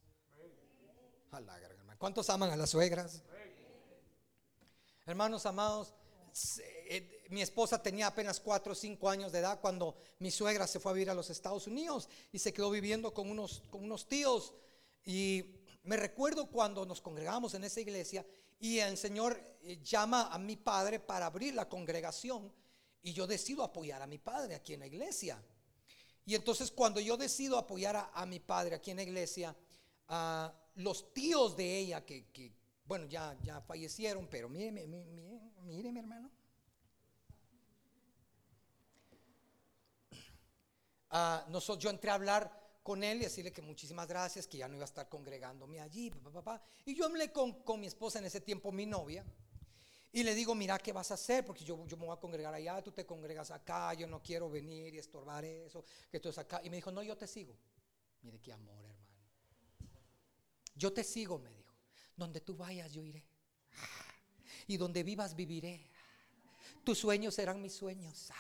¿Cuántos 1.99 2.31
aman 2.31 2.51
a 2.51 2.57
las 2.57 2.71
suegras? 2.71 3.23
Hermanos 5.05 5.45
amados, 5.45 5.93
eh, 6.61 7.25
mi 7.31 7.43
esposa 7.43 7.83
tenía 7.83 8.07
apenas 8.07 8.39
4 8.39 8.73
o 8.73 8.77
5 8.77 9.11
años 9.11 9.33
de 9.33 9.41
edad 9.41 9.61
cuando 9.61 9.97
mi 10.21 10.31
suegra 10.31 10.69
se 10.69 10.79
fue 10.79 10.93
a 10.93 10.95
vivir 10.95 11.11
a 11.11 11.15
los 11.15 11.29
Estados 11.29 11.67
Unidos 11.67 12.09
y 12.33 12.39
se 12.39 12.53
quedó 12.53 12.71
viviendo 12.71 13.13
con 13.13 13.29
unos, 13.29 13.63
con 13.69 13.83
unos 13.83 14.07
tíos. 14.07 14.55
Y 15.05 15.64
me 15.85 15.97
recuerdo 15.97 16.47
cuando 16.47 16.87
nos 16.87 17.01
congregamos 17.01 17.55
en 17.55 17.65
esa 17.65 17.81
iglesia 17.81 18.27
y 18.59 18.79
el 18.79 18.97
Señor 18.97 19.39
eh, 19.63 19.81
llama 19.83 20.29
a 20.33 20.39
mi 20.39 20.57
padre 20.57 20.99
para 20.99 21.27
abrir 21.27 21.55
la 21.55 21.69
congregación 21.69 22.51
y 23.03 23.13
yo 23.13 23.27
decido 23.27 23.63
apoyar 23.63 24.01
a 24.01 24.07
mi 24.07 24.19
padre 24.19 24.55
aquí 24.55 24.73
en 24.73 24.81
la 24.81 24.87
iglesia. 24.87 25.43
Y 26.25 26.35
entonces 26.35 26.71
cuando 26.71 27.01
yo 27.01 27.19
decido 27.19 27.59
apoyar 27.59 28.11
a, 28.15 28.25
mi 28.25 28.41
padre 28.41 28.77
aquí 28.77 28.91
en 28.91 28.97
la 28.97 29.03
iglesia, 29.03 29.55
los 30.77 31.13
tíos 31.13 31.55
de 31.55 31.79
ella 31.79 32.07
que, 32.07 32.55
bueno, 32.87 33.05
ya, 33.05 33.37
ya 33.43 33.61
fallecieron, 33.61 34.27
pero 34.31 34.49
mire, 34.49 34.73
mire, 34.73 35.93
mi 35.93 35.99
hermano. 35.99 36.31
Nosotros, 41.51 41.85
yo 41.85 41.91
entré 41.91 42.11
a 42.11 42.15
hablar 42.15 42.64
con 42.85 43.03
él 43.03 43.17
y 43.17 43.25
decirle 43.25 43.51
que 43.51 43.63
muchísimas 43.63 44.07
gracias, 44.07 44.47
que 44.47 44.59
ya 44.59 44.69
no 44.69 44.75
iba 44.75 44.85
a 44.85 44.85
estar 44.85 45.09
congregándome 45.09 45.81
allí. 45.81 46.11
Papá, 46.11 46.63
Y 46.85 46.95
yo 46.95 47.07
hablé 47.07 47.33
con, 47.33 47.65
con, 47.65 47.81
mi 47.81 47.87
esposa 47.87 48.19
en 48.19 48.27
ese 48.27 48.43
tiempo, 48.43 48.71
mi 48.71 48.85
novia, 48.85 49.25
y 50.13 50.23
le 50.23 50.35
digo, 50.35 50.55
mira, 50.55 50.79
¿qué 50.79 50.93
vas 50.93 51.11
a 51.11 51.15
hacer? 51.15 51.47
Porque 51.47 51.65
yo, 51.65 51.87
yo 51.87 51.97
me 51.97 52.05
voy 52.05 52.15
a 52.15 52.21
congregar 52.21 52.53
allá, 52.53 52.83
tú 52.83 52.93
te 52.93 53.07
congregas 53.07 53.51
acá, 53.51 53.95
yo 53.95 54.07
no 54.07 54.23
quiero 54.23 54.51
venir 54.51 54.95
y 54.95 54.99
estorbar 54.99 55.47
eso, 55.47 55.83
que 56.11 56.21
tú 56.21 56.29
estás 56.29 56.45
acá. 56.45 56.61
Y 56.63 56.69
me 56.69 56.77
dijo, 56.77 56.93
no, 56.93 57.03
yo 57.03 57.17
te 57.17 57.27
sigo. 57.27 57.57
Mire 58.21 58.39
qué 58.39 58.53
amor, 58.53 58.85
hermano. 58.85 59.09
Yo 60.77 60.93
te 60.93 61.03
sigo, 61.03 61.39
me 61.39 61.51
dijo. 61.51 61.73
Donde 62.15 62.43
tú 62.43 62.55
vayas, 62.55 62.93
yo 62.93 63.03
iré. 63.03 63.25
Y 64.67 64.77
donde 64.77 65.03
vivas, 65.03 65.35
viviré. 65.35 65.91
Tus 66.85 66.99
sueños 66.99 67.35
serán 67.35 67.63
mis 67.63 67.73
sueños. 67.73 68.31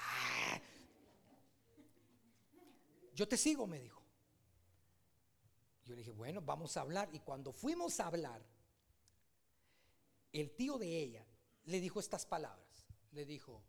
Yo 3.15 3.27
te 3.27 3.39
sigo, 3.39 3.67
me 3.67 3.81
dijo. 3.81 4.04
Yo 5.85 5.95
le 5.95 5.99
dije, 5.99 6.11
bueno, 6.11 6.41
vamos 6.41 6.77
a 6.77 6.81
hablar. 6.81 7.09
Y 7.13 7.21
cuando 7.21 7.53
fuimos 7.53 8.01
a 8.01 8.07
hablar, 8.07 8.43
el 10.33 10.51
tío 10.57 10.79
de 10.79 10.99
ella 10.99 11.27
le 11.65 11.81
dijo 11.81 12.01
estas 12.01 12.27
palabras. 12.27 12.87
Le 13.13 13.25
dijo, 13.25 13.63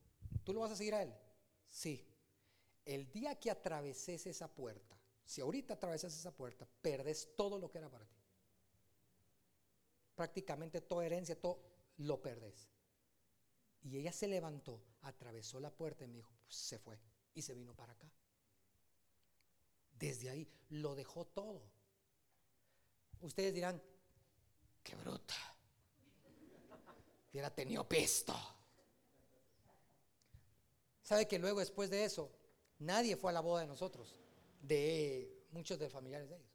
¿tú 0.44 0.54
lo 0.54 0.62
vas 0.62 0.72
a 0.72 0.76
seguir 0.76 0.96
a 0.96 1.04
él? 1.04 1.14
Sí. 1.66 2.08
El 2.86 3.12
día 3.12 3.40
que 3.40 3.52
atraveses 3.52 4.28
esa 4.28 4.48
puerta, 4.48 4.98
si 5.26 5.42
ahorita 5.42 5.74
atravesas 5.74 6.16
esa 6.16 6.32
puerta, 6.32 6.68
perdes 6.82 7.36
todo 7.36 7.60
lo 7.60 7.70
que 7.70 7.80
era 7.80 7.90
para 7.90 8.06
ti. 8.06 8.16
Prácticamente 10.16 10.82
toda 10.82 11.06
herencia, 11.06 11.40
todo 11.40 11.60
lo 11.98 12.22
perdes. 12.22 12.70
Y 13.82 13.98
ella 13.98 14.12
se 14.12 14.28
levantó, 14.28 14.82
atravesó 15.02 15.60
la 15.60 15.72
puerta 15.72 16.04
y 16.04 16.08
me 16.08 16.18
dijo, 16.18 16.32
pues, 16.46 16.56
se 16.56 16.80
fue 16.80 17.00
y 17.34 17.42
se 17.42 17.54
vino 17.54 17.76
para 17.76 17.94
acá. 17.94 18.10
Desde 19.92 20.30
ahí 20.30 20.48
lo 20.70 20.96
dejó 20.96 21.26
todo. 21.26 21.75
Ustedes 23.22 23.54
dirán, 23.54 23.82
qué 24.84 24.96
bruta. 24.96 25.36
Hubiera 27.32 27.50
tenido 27.50 27.88
pesto. 27.88 28.34
¿Sabe 31.02 31.28
que 31.28 31.38
luego 31.38 31.60
después 31.60 31.90
de 31.90 32.06
eso, 32.06 32.32
nadie 32.80 33.16
fue 33.16 33.32
a 33.32 33.34
la 33.34 33.42
boda 33.42 33.62
de 33.62 33.68
nosotros, 33.68 34.20
de 34.62 35.46
muchos 35.52 35.78
de 35.78 35.90
familiares 35.90 36.30
de 36.30 36.36
ellos? 36.38 36.52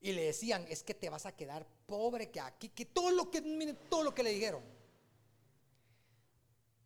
Y 0.00 0.12
le 0.12 0.24
decían, 0.26 0.64
es 0.68 0.84
que 0.84 0.94
te 0.94 1.10
vas 1.10 1.26
a 1.26 1.34
quedar 1.34 1.66
pobre 1.86 2.30
que 2.30 2.40
aquí, 2.40 2.68
que 2.68 2.86
todo 2.86 3.10
lo 3.10 3.30
que, 3.30 3.40
todo 3.88 4.04
lo 4.04 4.14
que 4.14 4.22
le 4.22 4.30
dijeron. 4.30 4.62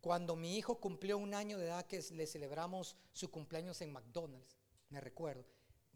Cuando 0.01 0.35
mi 0.35 0.57
hijo 0.57 0.79
cumplió 0.79 1.17
un 1.17 1.33
año 1.33 1.57
de 1.57 1.67
edad 1.67 1.85
que 1.85 2.03
le 2.11 2.25
celebramos 2.25 2.97
su 3.11 3.29
cumpleaños 3.29 3.81
en 3.81 3.93
McDonald's, 3.93 4.57
me 4.89 4.99
recuerdo, 4.99 5.45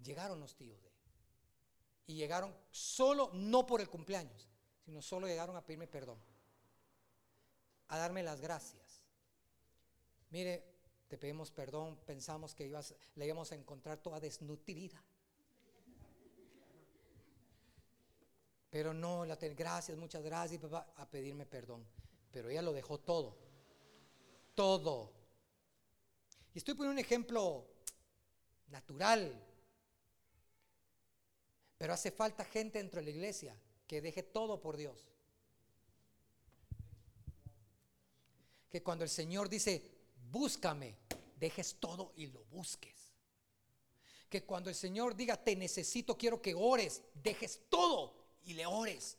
llegaron 0.01 0.39
los 0.39 0.55
tíos 0.55 0.86
y 2.07 2.15
llegaron 2.15 2.55
solo, 2.71 3.29
no 3.33 3.65
por 3.65 3.81
el 3.81 3.89
cumpleaños, 3.89 4.47
sino 4.83 5.01
solo 5.01 5.27
llegaron 5.27 5.55
a 5.57 5.65
pedirme 5.65 5.87
perdón, 5.87 6.17
a 7.89 7.97
darme 7.97 8.23
las 8.23 8.39
gracias. 8.39 9.03
Mire, 10.29 10.63
te 11.07 11.17
pedimos 11.17 11.51
perdón, 11.51 11.97
pensamos 12.05 12.55
que 12.55 12.65
ibas, 12.65 12.95
la 13.15 13.25
íbamos 13.25 13.51
a 13.51 13.55
encontrar 13.55 13.97
toda 13.97 14.19
desnutrida. 14.19 15.03
Pero 18.69 18.93
no, 18.93 19.25
la 19.25 19.35
gracias, 19.35 19.97
muchas 19.97 20.23
gracias, 20.23 20.61
papá, 20.61 20.93
a 20.95 21.09
pedirme 21.09 21.45
perdón. 21.45 21.85
Pero 22.31 22.49
ella 22.49 22.61
lo 22.61 22.73
dejó 22.73 22.99
todo. 22.99 23.37
Todo. 24.55 25.13
Y 26.53 26.57
estoy 26.57 26.73
poniendo 26.73 26.99
un 26.99 27.05
ejemplo 27.05 27.65
natural, 28.67 29.46
pero 31.77 31.93
hace 31.93 32.11
falta 32.11 32.43
gente 32.45 32.79
dentro 32.79 32.99
de 32.99 33.05
la 33.05 33.11
iglesia 33.11 33.55
que 33.85 34.01
deje 34.01 34.23
todo 34.23 34.59
por 34.59 34.77
Dios. 34.77 35.09
Que 38.69 38.83
cuando 38.83 39.03
el 39.03 39.09
Señor 39.09 39.47
dice, 39.47 39.83
búscame, 40.29 40.97
dejes 41.39 41.77
todo 41.79 42.13
y 42.15 42.27
lo 42.27 42.43
busques. 42.45 43.13
Que 44.29 44.43
cuando 44.43 44.69
el 44.69 44.75
Señor 44.75 45.15
diga, 45.15 45.41
te 45.41 45.55
necesito, 45.55 46.17
quiero 46.17 46.41
que 46.41 46.53
ores, 46.53 47.01
dejes 47.13 47.61
todo 47.69 48.13
y 48.43 48.53
le 48.53 48.65
ores. 48.65 49.17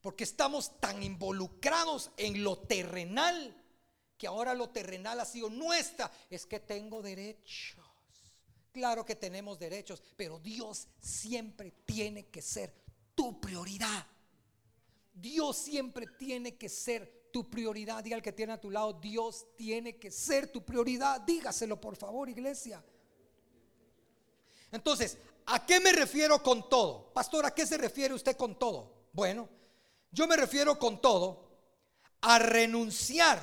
Porque 0.00 0.24
estamos 0.24 0.78
tan 0.80 1.02
involucrados 1.02 2.10
en 2.16 2.44
lo 2.44 2.58
terrenal 2.58 3.60
que 4.18 4.26
ahora 4.26 4.54
lo 4.54 4.68
terrenal 4.68 5.18
ha 5.18 5.24
sido 5.24 5.50
nuestra. 5.50 6.12
Es 6.30 6.46
que 6.46 6.60
tengo 6.60 7.02
derecho. 7.02 7.83
Claro 8.74 9.04
que 9.04 9.14
tenemos 9.14 9.56
derechos, 9.56 10.02
pero 10.16 10.40
Dios 10.40 10.88
siempre 10.98 11.70
tiene 11.86 12.26
que 12.26 12.42
ser 12.42 12.74
tu 13.14 13.40
prioridad. 13.40 14.04
Dios 15.14 15.56
siempre 15.56 16.08
tiene 16.18 16.56
que 16.56 16.68
ser 16.68 17.28
tu 17.32 17.48
prioridad. 17.48 18.02
Diga 18.02 18.16
al 18.16 18.22
que 18.22 18.32
tiene 18.32 18.52
a 18.52 18.60
tu 18.60 18.72
lado, 18.72 18.94
Dios 18.94 19.46
tiene 19.56 19.96
que 19.96 20.10
ser 20.10 20.50
tu 20.50 20.64
prioridad. 20.64 21.20
Dígaselo 21.20 21.80
por 21.80 21.94
favor, 21.94 22.28
iglesia. 22.28 22.84
Entonces, 24.72 25.18
¿a 25.46 25.64
qué 25.64 25.78
me 25.78 25.92
refiero 25.92 26.42
con 26.42 26.68
todo? 26.68 27.12
Pastor, 27.12 27.46
¿a 27.46 27.54
qué 27.54 27.64
se 27.68 27.78
refiere 27.78 28.12
usted 28.12 28.36
con 28.36 28.58
todo? 28.58 29.08
Bueno, 29.12 29.48
yo 30.10 30.26
me 30.26 30.34
refiero 30.34 30.80
con 30.80 31.00
todo 31.00 31.48
a 32.22 32.40
renunciar 32.40 33.40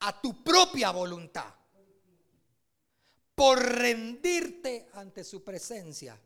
a 0.00 0.20
tu 0.20 0.44
propia 0.44 0.90
voluntad 0.90 1.54
por 3.36 3.62
rendirte 3.62 4.88
ante 4.94 5.22
su 5.22 5.44
presencia 5.44 6.18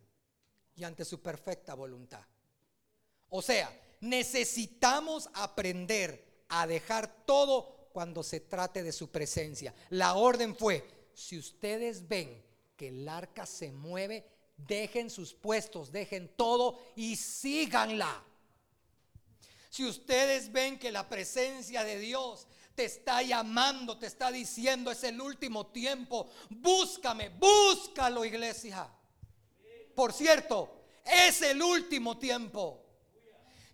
y 0.76 0.84
ante 0.84 1.04
su 1.04 1.20
perfecta 1.20 1.74
voluntad. 1.74 2.24
O 3.28 3.42
sea, 3.42 3.70
necesitamos 4.00 5.28
aprender 5.34 6.44
a 6.48 6.66
dejar 6.66 7.26
todo 7.26 7.88
cuando 7.92 8.22
se 8.22 8.40
trate 8.40 8.82
de 8.82 8.92
su 8.92 9.10
presencia. 9.10 9.74
La 9.90 10.14
orden 10.14 10.54
fue, 10.56 11.10
si 11.12 11.36
ustedes 11.36 12.06
ven 12.08 12.42
que 12.76 12.88
el 12.88 13.08
arca 13.08 13.44
se 13.44 13.72
mueve, 13.72 14.24
dejen 14.56 15.10
sus 15.10 15.34
puestos, 15.34 15.90
dejen 15.90 16.28
todo 16.36 16.80
y 16.94 17.16
síganla. 17.16 18.24
Si 19.68 19.84
ustedes 19.84 20.52
ven 20.52 20.78
que 20.78 20.92
la 20.92 21.08
presencia 21.08 21.82
de 21.84 21.98
Dios 21.98 22.46
te 22.80 22.86
está 22.86 23.20
llamando, 23.20 23.98
te 23.98 24.06
está 24.06 24.32
diciendo, 24.32 24.90
es 24.90 25.04
el 25.04 25.20
último 25.20 25.66
tiempo, 25.66 26.30
búscame, 26.48 27.28
búscalo 27.28 28.24
iglesia. 28.24 28.88
Por 29.94 30.14
cierto, 30.14 30.86
es 31.04 31.42
el 31.42 31.60
último 31.60 32.16
tiempo. 32.16 32.82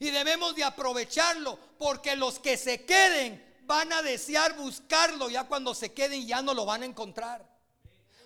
Y 0.00 0.10
debemos 0.10 0.56
de 0.56 0.64
aprovecharlo 0.64 1.56
porque 1.78 2.16
los 2.16 2.40
que 2.40 2.56
se 2.56 2.84
queden 2.84 3.60
van 3.62 3.92
a 3.92 4.02
desear 4.02 4.56
buscarlo. 4.56 5.30
Ya 5.30 5.44
cuando 5.44 5.72
se 5.72 5.92
queden 5.92 6.26
ya 6.26 6.42
no 6.42 6.52
lo 6.52 6.66
van 6.66 6.82
a 6.82 6.86
encontrar. 6.86 7.48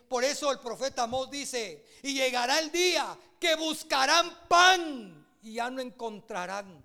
Por 0.09 0.25
eso 0.25 0.51
el 0.51 0.61
profeta 0.61 1.03
Amós 1.03 1.31
dice, 1.31 1.85
y 2.03 2.15
llegará 2.15 2.59
el 2.59 2.73
día 2.73 3.19
que 3.39 3.55
buscarán 3.55 4.49
pan 4.49 5.29
y 5.43 5.53
ya 5.57 5.69
no 5.69 5.83
encontrarán. 5.83 6.83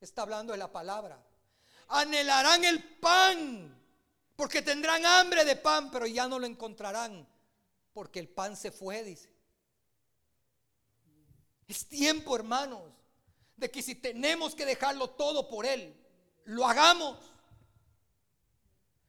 Está 0.00 0.22
hablando 0.22 0.54
de 0.54 0.58
la 0.58 0.72
palabra. 0.72 1.23
Anhelarán 1.96 2.64
el 2.64 2.82
pan 2.82 3.72
porque 4.34 4.62
tendrán 4.62 5.06
hambre 5.06 5.44
de 5.44 5.54
pan, 5.54 5.92
pero 5.92 6.06
ya 6.06 6.26
no 6.26 6.40
lo 6.40 6.46
encontrarán 6.46 7.24
porque 7.92 8.18
el 8.18 8.28
pan 8.28 8.56
se 8.56 8.72
fue, 8.72 9.04
dice. 9.04 9.32
Es 11.68 11.86
tiempo, 11.86 12.34
hermanos, 12.34 12.82
de 13.56 13.70
que 13.70 13.80
si 13.80 13.94
tenemos 13.94 14.56
que 14.56 14.66
dejarlo 14.66 15.10
todo 15.10 15.48
por 15.48 15.66
Él, 15.66 15.94
lo 16.46 16.66
hagamos. 16.66 17.16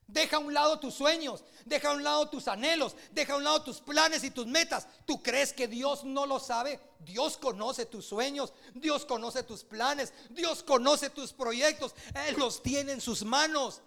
Deja 0.08 0.38
a 0.38 0.40
un 0.40 0.54
lado 0.54 0.80
tus 0.80 0.94
sueños, 0.94 1.44
deja 1.66 1.90
a 1.90 1.94
un 1.94 2.04
lado 2.04 2.30
tus 2.30 2.48
anhelos, 2.48 2.96
deja 3.12 3.34
a 3.34 3.38
un 3.38 3.44
lado 3.44 3.64
tus 3.64 3.82
planes 3.82 4.24
y 4.24 4.30
tus 4.30 4.46
metas. 4.46 4.88
¿Tú 5.06 5.22
crees 5.22 5.52
que 5.52 5.68
Dios 5.68 6.04
no 6.04 6.28
lo 6.28 6.40
sabe? 6.40 6.80
Dios 7.00 7.38
conoce 7.38 7.88
tus 7.88 8.06
sueños, 8.06 8.54
Dios 8.76 9.04
conoce 9.06 9.42
tus 9.44 9.64
planes, 9.64 10.14
Dios 10.30 10.62
conoce 10.62 11.10
tus 11.10 11.34
proyectos, 11.34 11.96
Él 12.28 12.36
los 12.38 12.62
tiene 12.62 12.92
en 12.92 13.02
sus 13.02 13.24
manos. 13.24 13.82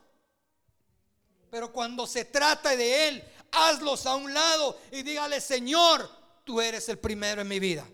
Pero 1.51 1.73
cuando 1.73 2.07
se 2.07 2.25
trata 2.25 2.75
de 2.77 3.09
Él, 3.09 3.25
hazlos 3.53 4.05
a 4.07 4.17
un 4.17 4.35
lado 4.35 4.77
y 4.91 5.03
dígale, 5.03 5.41
Señor, 5.41 6.11
tú 6.45 6.61
eres 6.61 6.89
el 6.89 6.99
primero 6.99 7.43
en 7.43 7.49
mi 7.49 7.61
vida. 7.61 7.89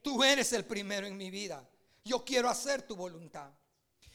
Tú 0.00 0.24
eres 0.24 0.54
el 0.54 0.64
primero 0.64 1.06
en 1.06 1.18
mi 1.18 1.30
vida. 1.30 1.68
Yo 2.02 2.24
quiero 2.24 2.48
hacer 2.48 2.82
tu 2.82 2.96
voluntad. 2.96 3.50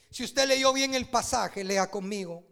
Si 0.10 0.24
usted 0.24 0.48
leyó 0.48 0.74
bien 0.74 0.96
el 0.96 1.08
pasaje, 1.08 1.64
lea 1.64 1.90
conmigo. 1.90 2.44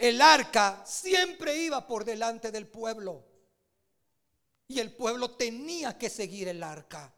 El 0.00 0.22
arca 0.22 0.82
siempre 0.86 1.54
iba 1.58 1.86
por 1.86 2.06
delante 2.06 2.50
del 2.50 2.66
pueblo. 2.66 3.22
Y 4.66 4.80
el 4.80 4.92
pueblo 4.92 5.32
tenía 5.32 5.98
que 5.98 6.08
seguir 6.08 6.48
el 6.48 6.62
arca. 6.62 7.14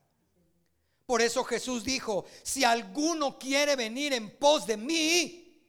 Por 1.06 1.22
eso 1.22 1.44
Jesús 1.44 1.84
dijo, 1.84 2.24
si 2.42 2.64
alguno 2.64 3.38
quiere 3.38 3.76
venir 3.76 4.12
en 4.12 4.36
pos 4.36 4.66
de 4.66 4.76
mí, 4.76 5.64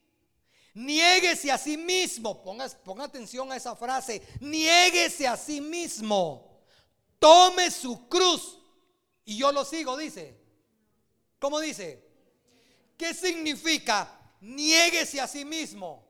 niéguese 0.74 1.52
a 1.52 1.58
sí 1.58 1.76
mismo. 1.76 2.42
Ponga, 2.42 2.68
ponga 2.82 3.04
atención 3.04 3.52
a 3.52 3.56
esa 3.56 3.76
frase. 3.76 4.20
Niéguese 4.40 5.28
a 5.28 5.36
sí 5.36 5.60
mismo. 5.60 6.64
Tome 7.20 7.70
su 7.70 8.08
cruz. 8.08 8.58
Y 9.24 9.36
yo 9.36 9.52
lo 9.52 9.64
sigo, 9.64 9.96
dice. 9.96 10.36
¿Cómo 11.38 11.60
dice? 11.60 12.04
¿Qué 12.96 13.14
significa? 13.14 14.20
Niéguese 14.40 15.20
a 15.20 15.28
sí 15.28 15.44
mismo. 15.44 16.03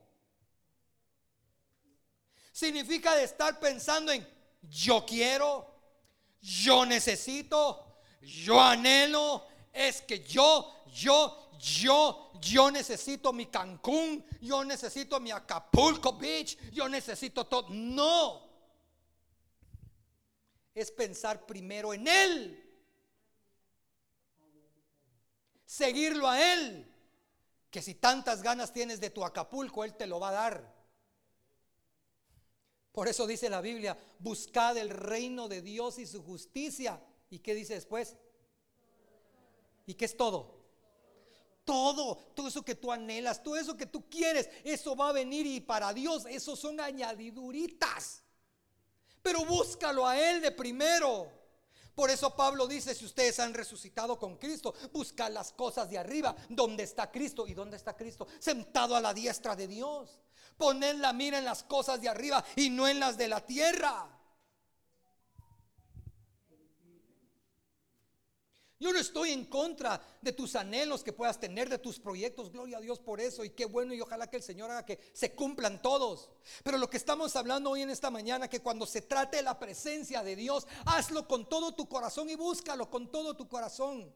Significa 2.55 3.13
de 3.15 3.25
estar 3.25 3.59
pensando 3.59 4.13
en 4.13 4.25
yo 4.61 5.05
quiero, 5.05 5.75
yo 6.39 6.85
necesito, 6.85 7.99
yo 8.21 8.61
anhelo, 8.61 9.45
es 9.73 10.01
que 10.03 10.23
yo, 10.23 10.73
yo, 10.87 11.49
yo, 11.59 12.31
yo 12.39 12.71
necesito 12.71 13.33
mi 13.33 13.47
Cancún, 13.47 14.25
yo 14.39 14.63
necesito 14.63 15.19
mi 15.19 15.31
Acapulco 15.31 16.13
Beach, 16.13 16.57
yo 16.71 16.87
necesito 16.87 17.45
todo. 17.45 17.67
No. 17.71 18.49
Es 20.73 20.91
pensar 20.91 21.45
primero 21.45 21.93
en 21.93 22.07
Él 22.07 22.61
seguirlo 25.65 26.29
a 26.29 26.53
Él. 26.53 26.89
Que 27.69 27.81
si 27.81 27.95
tantas 27.95 28.41
ganas 28.41 28.71
tienes 28.71 29.01
de 29.01 29.09
tu 29.09 29.25
Acapulco, 29.25 29.83
Él 29.83 29.93
te 29.97 30.07
lo 30.07 30.21
va 30.21 30.29
a 30.29 30.31
dar. 30.31 30.74
Por 32.95 33.09
eso 33.09 33.27
dice 33.27 33.49
la 33.49 33.59
Biblia, 33.59 33.97
buscad 34.19 34.77
el 34.77 34.89
reino 34.89 35.49
de 35.49 35.61
Dios 35.61 35.99
y 35.99 36.07
su 36.07 36.23
justicia. 36.23 36.97
¿Y 37.29 37.39
qué 37.39 37.53
dice 37.53 37.73
después? 37.73 38.15
¿Y 39.85 39.95
qué 39.95 40.05
es 40.05 40.15
todo? 40.15 40.55
Todo, 41.65 42.15
todo 42.33 42.47
eso 42.47 42.63
que 42.63 42.75
tú 42.75 42.93
anhelas, 42.93 43.43
todo 43.43 43.57
eso 43.57 43.75
que 43.75 43.85
tú 43.85 44.09
quieres, 44.09 44.49
eso 44.63 44.95
va 44.95 45.09
a 45.09 45.11
venir 45.11 45.45
y 45.45 45.59
para 45.59 45.93
Dios 45.93 46.25
eso 46.29 46.55
son 46.55 46.79
añadiduritas. 46.79 48.23
Pero 49.21 49.43
búscalo 49.43 50.07
a 50.07 50.17
Él 50.17 50.39
de 50.39 50.51
primero. 50.51 51.29
Por 51.95 52.09
eso 52.09 52.33
Pablo 52.33 52.65
dice, 52.65 52.95
si 52.95 53.03
ustedes 53.03 53.41
han 53.41 53.53
resucitado 53.53 54.17
con 54.17 54.37
Cristo, 54.37 54.73
busca 54.93 55.27
las 55.27 55.51
cosas 55.51 55.89
de 55.89 55.97
arriba, 55.97 56.33
donde 56.47 56.83
está 56.83 57.11
Cristo. 57.11 57.45
¿Y 57.45 57.53
dónde 57.53 57.75
está 57.75 57.93
Cristo? 57.97 58.25
Sentado 58.39 58.95
a 58.95 59.01
la 59.01 59.13
diestra 59.13 59.53
de 59.53 59.67
Dios. 59.67 60.21
Poned 60.57 60.95
la 60.95 61.13
mira 61.13 61.37
en 61.37 61.45
las 61.45 61.63
cosas 61.63 62.01
de 62.01 62.09
arriba 62.09 62.43
y 62.55 62.69
no 62.69 62.87
en 62.87 62.99
las 62.99 63.17
de 63.17 63.27
la 63.27 63.45
tierra. 63.45 64.15
Yo 68.77 68.91
no 68.91 68.99
estoy 68.99 69.31
en 69.31 69.45
contra 69.45 70.01
de 70.21 70.33
tus 70.33 70.55
anhelos 70.55 71.01
que 71.03 71.13
puedas 71.13 71.39
tener, 71.39 71.69
de 71.69 71.79
tus 71.79 71.97
proyectos, 71.97 72.51
gloria 72.51 72.77
a 72.77 72.81
Dios 72.81 72.99
por 72.99 73.21
eso, 73.21 73.45
y 73.45 73.51
qué 73.51 73.65
bueno, 73.65 73.93
y 73.93 74.01
ojalá 74.01 74.29
que 74.29 74.37
el 74.37 74.43
Señor 74.43 74.69
haga 74.69 74.85
que 74.85 74.99
se 75.13 75.33
cumplan 75.33 75.81
todos. 75.81 76.29
Pero 76.61 76.77
lo 76.77 76.89
que 76.89 76.97
estamos 76.97 77.35
hablando 77.37 77.69
hoy 77.69 77.83
en 77.83 77.89
esta 77.89 78.11
mañana, 78.11 78.49
que 78.49 78.61
cuando 78.61 78.85
se 78.85 79.01
trate 79.01 79.37
de 79.37 79.43
la 79.43 79.57
presencia 79.57 80.23
de 80.23 80.35
Dios, 80.35 80.67
hazlo 80.85 81.25
con 81.25 81.47
todo 81.47 81.73
tu 81.73 81.87
corazón 81.87 82.29
y 82.29 82.35
búscalo 82.35 82.89
con 82.89 83.09
todo 83.09 83.35
tu 83.35 83.47
corazón. 83.47 84.13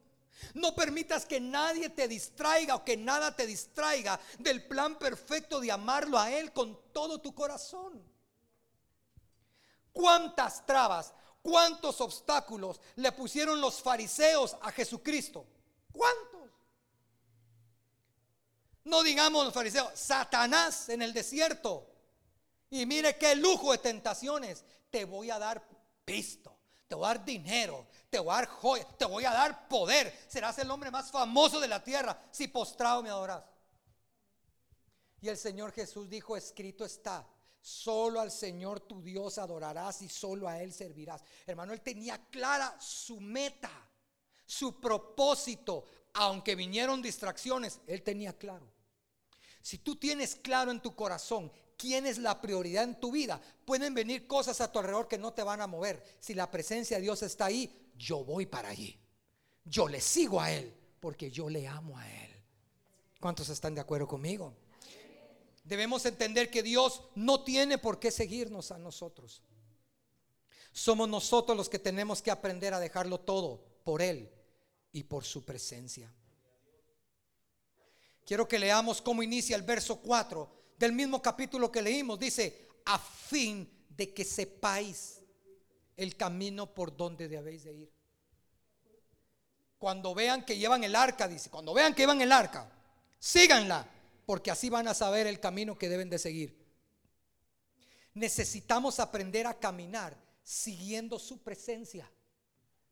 No 0.54 0.74
permitas 0.74 1.26
que 1.26 1.40
nadie 1.40 1.90
te 1.90 2.08
distraiga 2.08 2.74
o 2.74 2.84
que 2.84 2.96
nada 2.96 3.36
te 3.36 3.46
distraiga 3.46 4.18
del 4.38 4.66
plan 4.66 4.98
perfecto 4.98 5.60
de 5.60 5.70
amarlo 5.70 6.18
a 6.18 6.30
Él 6.30 6.52
con 6.52 6.78
todo 6.92 7.20
tu 7.20 7.34
corazón. 7.34 8.02
¿Cuántas 9.92 10.64
trabas 10.64 11.12
¿Cuántos 11.42 12.00
obstáculos 12.00 12.80
le 12.96 13.12
pusieron 13.12 13.60
los 13.60 13.80
fariseos 13.80 14.56
a 14.60 14.70
Jesucristo? 14.72 15.46
¿Cuántos? 15.92 16.50
No 18.84 19.02
digamos 19.02 19.44
los 19.44 19.54
fariseos, 19.54 19.90
Satanás 19.98 20.88
en 20.90 21.02
el 21.02 21.12
desierto. 21.12 21.86
Y 22.68 22.84
mire 22.86 23.16
qué 23.16 23.34
lujo 23.34 23.72
de 23.72 23.78
tentaciones. 23.78 24.64
Te 24.90 25.04
voy 25.04 25.30
a 25.30 25.38
dar 25.38 25.66
pisto, 26.04 26.56
te 26.88 26.94
voy 26.94 27.04
a 27.06 27.08
dar 27.08 27.24
dinero, 27.24 27.86
te 28.10 28.18
voy 28.18 28.32
a 28.32 28.36
dar 28.36 28.46
joya, 28.46 28.84
te 28.98 29.04
voy 29.04 29.24
a 29.24 29.32
dar 29.32 29.68
poder. 29.68 30.12
Serás 30.28 30.58
el 30.58 30.70
hombre 30.70 30.90
más 30.90 31.10
famoso 31.10 31.60
de 31.60 31.68
la 31.68 31.82
tierra 31.82 32.20
si 32.30 32.48
postrado 32.48 33.02
me 33.02 33.08
adoras. 33.08 33.42
Y 35.20 35.28
el 35.28 35.36
Señor 35.36 35.72
Jesús 35.72 36.08
dijo, 36.08 36.36
escrito 36.36 36.84
está, 36.84 37.26
Solo 37.62 38.20
al 38.20 38.30
Señor 38.30 38.80
tu 38.80 39.02
Dios 39.02 39.36
adorarás 39.36 40.00
y 40.00 40.08
solo 40.08 40.48
a 40.48 40.62
Él 40.62 40.72
servirás. 40.72 41.22
Hermano, 41.46 41.74
Él 41.74 41.82
tenía 41.82 42.18
clara 42.30 42.74
su 42.80 43.20
meta, 43.20 43.70
su 44.46 44.80
propósito. 44.80 45.84
Aunque 46.14 46.54
vinieron 46.54 47.02
distracciones, 47.02 47.80
Él 47.86 48.02
tenía 48.02 48.32
claro. 48.36 48.66
Si 49.60 49.78
tú 49.78 49.96
tienes 49.96 50.36
claro 50.36 50.70
en 50.70 50.80
tu 50.80 50.96
corazón 50.96 51.52
quién 51.80 52.06
es 52.06 52.18
la 52.18 52.40
prioridad 52.40 52.84
en 52.84 53.00
tu 53.00 53.10
vida, 53.10 53.40
pueden 53.64 53.94
venir 53.94 54.26
cosas 54.26 54.60
a 54.60 54.70
tu 54.70 54.78
alrededor 54.78 55.08
que 55.08 55.18
no 55.18 55.32
te 55.32 55.42
van 55.42 55.60
a 55.60 55.66
mover. 55.66 56.02
Si 56.20 56.34
la 56.34 56.50
presencia 56.50 56.98
de 56.98 57.02
Dios 57.04 57.22
está 57.22 57.46
ahí, 57.46 57.90
yo 57.96 58.24
voy 58.24 58.46
para 58.46 58.68
allí. 58.68 58.98
Yo 59.64 59.88
le 59.88 60.00
sigo 60.00 60.40
a 60.40 60.50
Él 60.50 60.74
porque 61.00 61.30
yo 61.30 61.48
le 61.48 61.66
amo 61.66 61.98
a 61.98 62.06
Él. 62.06 62.30
¿Cuántos 63.20 63.48
están 63.48 63.74
de 63.74 63.80
acuerdo 63.80 64.06
conmigo? 64.06 64.54
debemos 65.70 66.04
entender 66.04 66.50
que 66.50 66.64
Dios 66.64 67.00
no 67.14 67.44
tiene 67.44 67.78
por 67.78 68.00
qué 68.00 68.10
seguirnos 68.10 68.72
a 68.72 68.78
nosotros. 68.78 69.40
Somos 70.72 71.08
nosotros 71.08 71.56
los 71.56 71.68
que 71.68 71.78
tenemos 71.78 72.20
que 72.20 72.32
aprender 72.32 72.74
a 72.74 72.80
dejarlo 72.80 73.20
todo 73.20 73.62
por 73.84 74.02
Él 74.02 74.28
y 74.92 75.04
por 75.04 75.24
su 75.24 75.44
presencia. 75.44 76.12
Quiero 78.26 78.48
que 78.48 78.58
leamos 78.58 79.00
cómo 79.00 79.22
inicia 79.22 79.54
el 79.54 79.62
verso 79.62 80.00
4 80.00 80.59
del 80.80 80.92
mismo 80.92 81.20
capítulo 81.20 81.70
que 81.70 81.82
leímos. 81.82 82.18
Dice, 82.18 82.68
a 82.86 82.98
fin 82.98 83.68
de 83.90 84.14
que 84.14 84.24
sepáis 84.24 85.20
el 85.94 86.16
camino 86.16 86.74
por 86.74 86.96
donde 86.96 87.28
debéis 87.28 87.64
de 87.64 87.74
ir. 87.74 87.92
Cuando 89.78 90.14
vean 90.14 90.44
que 90.44 90.56
llevan 90.56 90.82
el 90.82 90.96
arca, 90.96 91.28
dice, 91.28 91.50
cuando 91.50 91.74
vean 91.74 91.94
que 91.94 92.02
llevan 92.02 92.22
el 92.22 92.32
arca, 92.32 92.72
síganla 93.18 93.86
porque 94.24 94.50
así 94.50 94.70
van 94.70 94.88
a 94.88 94.94
saber 94.94 95.26
el 95.26 95.38
camino 95.38 95.76
que 95.76 95.88
deben 95.88 96.08
de 96.08 96.18
seguir. 96.18 96.58
necesitamos 98.14 99.00
aprender 99.00 99.46
a 99.46 99.58
caminar 99.58 100.16
siguiendo 100.42 101.18
su 101.18 101.42
presencia 101.42 102.10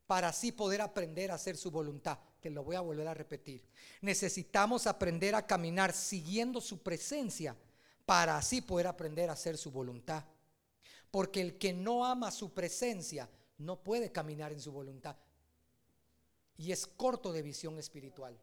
para 0.07 0.29
así 0.29 0.51
poder 0.51 0.81
aprender 0.81 1.31
a 1.31 1.35
hacer 1.35 1.57
su 1.57 1.71
voluntad. 1.71 2.17
Te 2.39 2.49
lo 2.49 2.63
voy 2.63 2.75
a 2.75 2.81
volver 2.81 3.07
a 3.07 3.13
repetir. 3.13 3.67
Necesitamos 4.01 4.87
aprender 4.87 5.35
a 5.35 5.45
caminar 5.45 5.91
siguiendo 5.93 6.61
su 6.61 6.81
presencia 6.81 7.55
para 8.09 8.37
así 8.37 8.61
poder 8.61 8.87
aprender 8.87 9.29
a 9.29 9.33
hacer 9.33 9.55
su 9.55 9.69
voluntad. 9.69 10.23
Porque 11.11 11.41
el 11.41 11.59
que 11.59 11.73
no 11.73 12.03
ama 12.03 12.31
su 12.31 12.55
presencia 12.55 13.29
no 13.59 13.83
puede 13.83 14.11
caminar 14.11 14.51
en 14.51 14.59
su 14.59 14.71
voluntad. 14.71 15.15
Y 16.57 16.71
es 16.71 16.87
corto 16.87 17.31
de 17.31 17.43
visión 17.43 17.77
espiritual. 17.77 18.35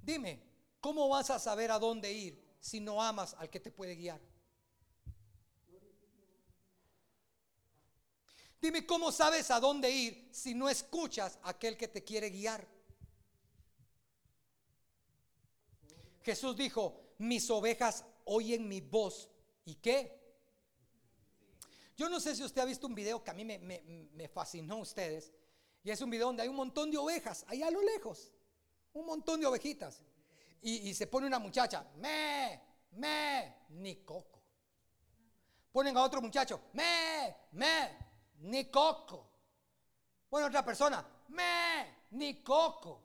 Dime, 0.00 0.40
¿cómo 0.80 1.08
vas 1.08 1.28
a 1.30 1.40
saber 1.40 1.72
a 1.72 1.80
dónde 1.80 2.12
ir 2.12 2.56
si 2.60 2.78
no 2.78 3.02
amas 3.02 3.34
al 3.34 3.50
que 3.50 3.58
te 3.58 3.72
puede 3.72 3.96
guiar? 3.96 4.20
Dime, 8.62 8.86
¿cómo 8.86 9.10
sabes 9.10 9.50
a 9.50 9.58
dónde 9.58 9.90
ir 9.90 10.28
si 10.30 10.54
no 10.54 10.68
escuchas 10.68 11.36
a 11.42 11.50
aquel 11.50 11.76
que 11.76 11.88
te 11.88 12.04
quiere 12.04 12.30
guiar? 12.30 12.64
Jesús 16.22 16.54
dijo, 16.54 17.16
mis 17.18 17.50
ovejas 17.50 18.04
oyen 18.30 18.66
mi 18.68 18.80
voz. 18.80 19.28
¿Y 19.64 19.74
qué? 19.74 20.18
Yo 21.96 22.08
no 22.08 22.18
sé 22.20 22.34
si 22.34 22.42
usted 22.42 22.62
ha 22.62 22.64
visto 22.64 22.86
un 22.86 22.94
video 22.94 23.22
que 23.22 23.30
a 23.30 23.34
mí 23.34 23.44
me, 23.44 24.28
fascinó 24.28 24.76
a 24.76 24.78
ustedes. 24.78 25.32
Y 25.82 25.90
es 25.90 26.00
un 26.00 26.10
video 26.10 26.26
donde 26.26 26.42
hay 26.42 26.48
un 26.48 26.56
montón 26.56 26.90
de 26.90 26.96
ovejas, 26.96 27.44
allá 27.48 27.66
a 27.66 27.70
lo 27.70 27.82
lejos. 27.82 28.32
Un 28.92 29.06
montón 29.06 29.40
de 29.40 29.46
ovejitas. 29.46 30.02
Y, 30.62 30.92
se 30.94 31.06
pone 31.06 31.26
una 31.26 31.38
muchacha, 31.38 31.86
me, 31.96 32.60
me, 32.92 33.56
ni 33.70 33.96
coco. 34.04 34.42
Ponen 35.72 35.96
a 35.96 36.02
otro 36.02 36.20
muchacho, 36.20 36.60
me, 36.74 37.34
me, 37.52 37.96
ni 38.40 38.66
coco. 38.70 39.26
Bueno, 40.30 40.48
otra 40.48 40.64
persona, 40.64 41.06
me, 41.28 42.06
ni 42.10 42.42
coco. 42.42 43.02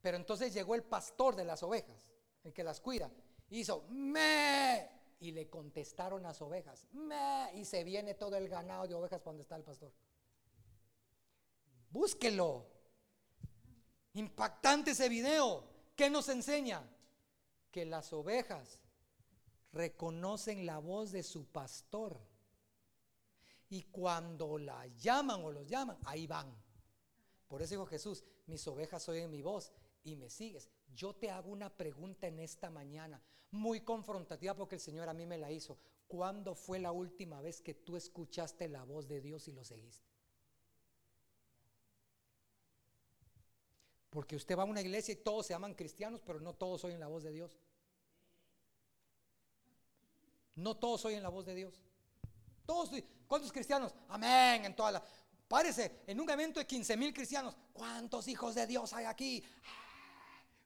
Pero 0.00 0.16
entonces 0.16 0.52
llegó 0.52 0.74
el 0.74 0.82
pastor 0.82 1.36
de 1.36 1.44
las 1.44 1.62
ovejas, 1.62 2.10
el 2.42 2.52
que 2.52 2.64
las 2.64 2.80
cuida, 2.80 3.08
hizo, 3.58 3.84
me, 3.90 4.88
y 5.20 5.32
le 5.32 5.48
contestaron 5.48 6.22
las 6.22 6.40
ovejas. 6.42 6.86
Y 7.54 7.64
se 7.64 7.84
viene 7.84 8.14
todo 8.14 8.36
el 8.36 8.48
ganado 8.48 8.86
de 8.86 8.94
ovejas 8.94 9.20
cuando 9.22 9.42
está 9.42 9.56
el 9.56 9.64
pastor. 9.64 9.92
Búsquelo. 11.90 12.66
Impactante 14.14 14.92
ese 14.92 15.08
video. 15.08 15.64
¿Qué 15.96 16.10
nos 16.10 16.28
enseña? 16.28 16.82
Que 17.70 17.84
las 17.84 18.12
ovejas 18.12 18.80
reconocen 19.72 20.66
la 20.66 20.78
voz 20.78 21.12
de 21.12 21.22
su 21.22 21.46
pastor. 21.46 22.20
Y 23.68 23.84
cuando 23.84 24.58
la 24.58 24.86
llaman 24.86 25.42
o 25.44 25.50
los 25.50 25.66
llaman, 25.66 25.98
ahí 26.04 26.26
van. 26.26 26.54
Por 27.48 27.62
eso 27.62 27.74
dijo 27.74 27.86
Jesús, 27.86 28.24
mis 28.46 28.66
ovejas 28.66 29.08
oyen 29.08 29.30
mi 29.30 29.42
voz 29.42 29.72
y 30.04 30.16
me 30.16 30.28
sigues. 30.28 30.68
Yo 30.94 31.14
te 31.14 31.30
hago 31.30 31.50
una 31.50 31.70
pregunta 31.70 32.26
en 32.26 32.38
esta 32.40 32.68
mañana, 32.70 33.22
muy 33.52 33.80
confrontativa 33.82 34.54
porque 34.54 34.74
el 34.74 34.80
Señor 34.80 35.08
a 35.08 35.14
mí 35.14 35.26
me 35.26 35.38
la 35.38 35.52
hizo. 35.52 35.78
¿Cuándo 36.08 36.54
fue 36.54 36.78
la 36.78 36.90
última 36.92 37.40
vez 37.40 37.60
que 37.60 37.74
tú 37.74 37.96
escuchaste 37.96 38.68
la 38.68 38.82
voz 38.82 39.08
de 39.08 39.20
Dios 39.20 39.46
y 39.48 39.52
lo 39.52 39.64
seguiste? 39.64 40.12
Porque 44.10 44.36
usted 44.36 44.58
va 44.58 44.62
a 44.62 44.66
una 44.66 44.82
iglesia 44.82 45.12
y 45.12 45.16
todos 45.16 45.46
se 45.46 45.54
llaman 45.54 45.74
cristianos, 45.74 46.20
pero 46.20 46.40
no 46.40 46.52
todos 46.54 46.84
oyen 46.84 47.00
la 47.00 47.06
voz 47.06 47.22
de 47.22 47.32
Dios. 47.32 47.58
No 50.54 50.76
todos 50.76 51.04
oyen 51.06 51.22
la 51.22 51.30
voz 51.30 51.46
de 51.46 51.54
Dios. 51.54 51.82
Todos, 52.66 52.90
¿cuántos 53.26 53.52
cristianos? 53.52 53.94
Amén, 54.08 54.66
en 54.66 54.76
toda 54.76 54.92
la... 54.92 55.02
Párese, 55.48 56.02
en 56.06 56.20
un 56.20 56.28
evento 56.28 56.60
de 56.60 56.66
15 56.66 56.96
mil 56.96 57.12
cristianos, 57.12 57.56
¿cuántos 57.72 58.28
hijos 58.28 58.54
de 58.54 58.66
Dios 58.66 58.92
hay 58.92 59.04
aquí? 59.04 59.42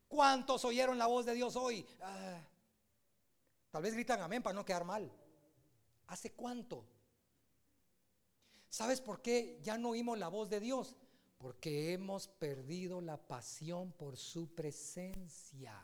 ¿Cuántos 0.08 0.64
oyeron 0.64 0.98
la 0.98 1.06
voz 1.06 1.26
de 1.26 1.34
Dios 1.34 1.56
hoy? 1.56 1.86
Ah, 2.00 2.40
tal 3.76 3.82
vez 3.82 3.92
gritan 3.92 4.22
amén 4.22 4.42
para 4.42 4.54
no 4.54 4.64
quedar 4.64 4.84
mal. 4.84 5.12
¿Hace 6.06 6.32
cuánto? 6.32 6.86
¿Sabes 8.70 9.02
por 9.02 9.20
qué 9.20 9.60
ya 9.62 9.76
no 9.76 9.90
oímos 9.90 10.18
la 10.18 10.28
voz 10.28 10.48
de 10.48 10.60
Dios? 10.60 10.96
Porque 11.36 11.92
hemos 11.92 12.26
perdido 12.26 13.02
la 13.02 13.18
pasión 13.18 13.92
por 13.92 14.16
su 14.16 14.54
presencia. 14.54 15.74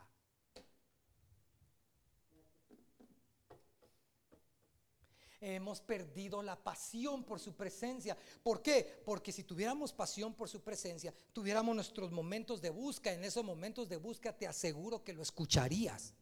hemos 5.39 5.81
perdido 5.81 6.41
la 6.41 6.55
pasión 6.55 7.23
por 7.25 7.37
su 7.37 7.53
presencia. 7.53 8.17
¿Por 8.41 8.61
qué? 8.61 9.03
Porque 9.05 9.33
si 9.33 9.43
tuviéramos 9.43 9.91
pasión 9.91 10.33
por 10.33 10.47
su 10.47 10.61
presencia, 10.63 11.13
tuviéramos 11.33 11.75
nuestros 11.75 12.11
momentos 12.11 12.61
de 12.61 12.69
búsqueda. 12.69 13.13
En 13.13 13.25
esos 13.25 13.43
momentos 13.43 13.89
de 13.89 13.97
búsqueda 13.97 14.35
te 14.35 14.47
aseguro 14.47 15.03
que 15.03 15.11
lo 15.11 15.21
escucharías. 15.21 16.13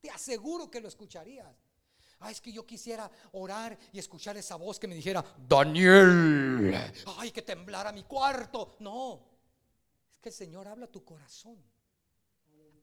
Te 0.00 0.10
aseguro 0.10 0.70
que 0.70 0.80
lo 0.80 0.88
escucharías. 0.88 1.54
Ay, 2.20 2.32
es 2.32 2.40
que 2.40 2.52
yo 2.52 2.66
quisiera 2.66 3.10
orar 3.32 3.78
y 3.92 3.98
escuchar 3.98 4.36
esa 4.36 4.56
voz 4.56 4.78
que 4.78 4.86
me 4.86 4.94
dijera, 4.94 5.24
Daniel, 5.48 6.92
ay, 7.16 7.30
que 7.30 7.42
temblara 7.42 7.92
mi 7.92 8.04
cuarto. 8.04 8.76
No, 8.80 9.26
es 10.10 10.18
que 10.18 10.28
el 10.28 10.34
Señor 10.34 10.68
habla 10.68 10.84
a 10.84 10.90
tu 10.90 11.02
corazón. 11.02 11.62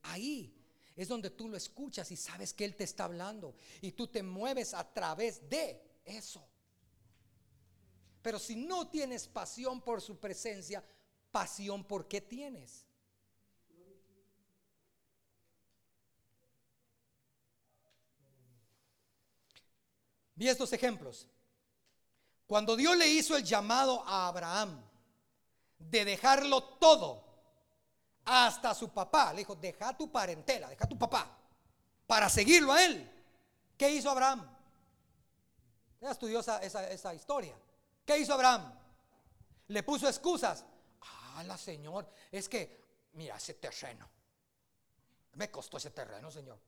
Ahí 0.04 0.54
es 0.96 1.08
donde 1.08 1.30
tú 1.30 1.48
lo 1.48 1.56
escuchas 1.56 2.10
y 2.12 2.18
sabes 2.18 2.54
que 2.54 2.66
Él 2.66 2.76
te 2.76 2.84
está 2.84 3.04
hablando. 3.04 3.56
Y 3.82 3.92
tú 3.92 4.08
te 4.08 4.24
mueves 4.24 4.74
a 4.74 4.92
través 4.92 5.48
de 5.48 6.00
eso. 6.04 6.48
Pero 8.24 8.40
si 8.40 8.56
no 8.56 8.90
tienes 8.90 9.28
pasión 9.28 9.82
por 9.82 10.02
su 10.02 10.20
presencia, 10.20 10.84
pasión 11.32 11.84
por 11.84 12.08
qué 12.08 12.22
tienes. 12.22 12.88
Vi 20.38 20.48
estos 20.48 20.72
ejemplos. 20.72 21.28
Cuando 22.46 22.78
Dios 22.78 22.96
le 22.96 23.10
hizo 23.10 23.36
el 23.36 23.44
llamado 23.44 24.02
a 24.08 24.28
Abraham 24.30 24.82
de 25.78 26.06
dejarlo 26.06 26.64
todo 26.64 27.28
hasta 28.28 28.76
su 28.76 28.90
papá. 28.90 29.32
Le 29.34 29.40
dijo, 29.40 29.56
deja 29.56 29.96
tu 29.98 30.12
parentela, 30.12 30.70
deja 30.70 30.88
tu 30.88 30.98
papá, 30.98 31.36
para 32.06 32.30
seguirlo 32.30 32.72
a 32.74 32.84
él. 32.84 33.12
¿Qué 33.78 33.90
hizo 33.90 34.10
Abraham? 34.10 34.48
Ya 36.02 36.12
estudió 36.12 36.40
esa, 36.40 37.14
historia. 37.14 37.56
¿Qué 38.06 38.18
hizo 38.20 38.34
Abraham? 38.34 38.74
Le 39.68 39.84
puso 39.84 40.08
excusas. 40.08 40.64
Ah, 41.02 41.44
la 41.44 41.58
Señor, 41.58 42.10
es 42.32 42.48
que, 42.48 43.10
mira 43.14 43.38
ese 43.38 43.56
terreno. 43.56 44.08
Me 45.34 45.50
costó 45.52 45.78
ese 45.78 45.92
terreno, 45.92 46.32
Señor. 46.32 46.60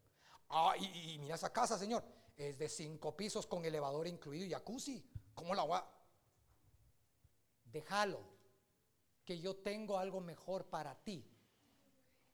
Ah, 0.49 0.75
y, 0.77 1.17
mira 1.19 1.35
esa 1.35 1.51
casa, 1.51 1.77
Señor. 1.77 2.03
Es 2.39 2.57
de 2.57 2.69
cinco 2.69 3.17
pisos 3.17 3.45
con 3.45 3.65
elevador 3.65 4.07
incluido 4.07 4.45
y 4.45 4.51
jacuzzi. 4.51 5.03
¿Cómo 5.33 5.53
la 5.53 5.63
voy 5.63 5.77
a...? 5.77 5.85
Déjalo, 7.65 8.21
que 9.25 9.41
yo 9.41 9.57
tengo 9.57 9.99
algo 9.99 10.21
mejor 10.21 10.65
para 10.65 10.95
ti. 10.95 11.29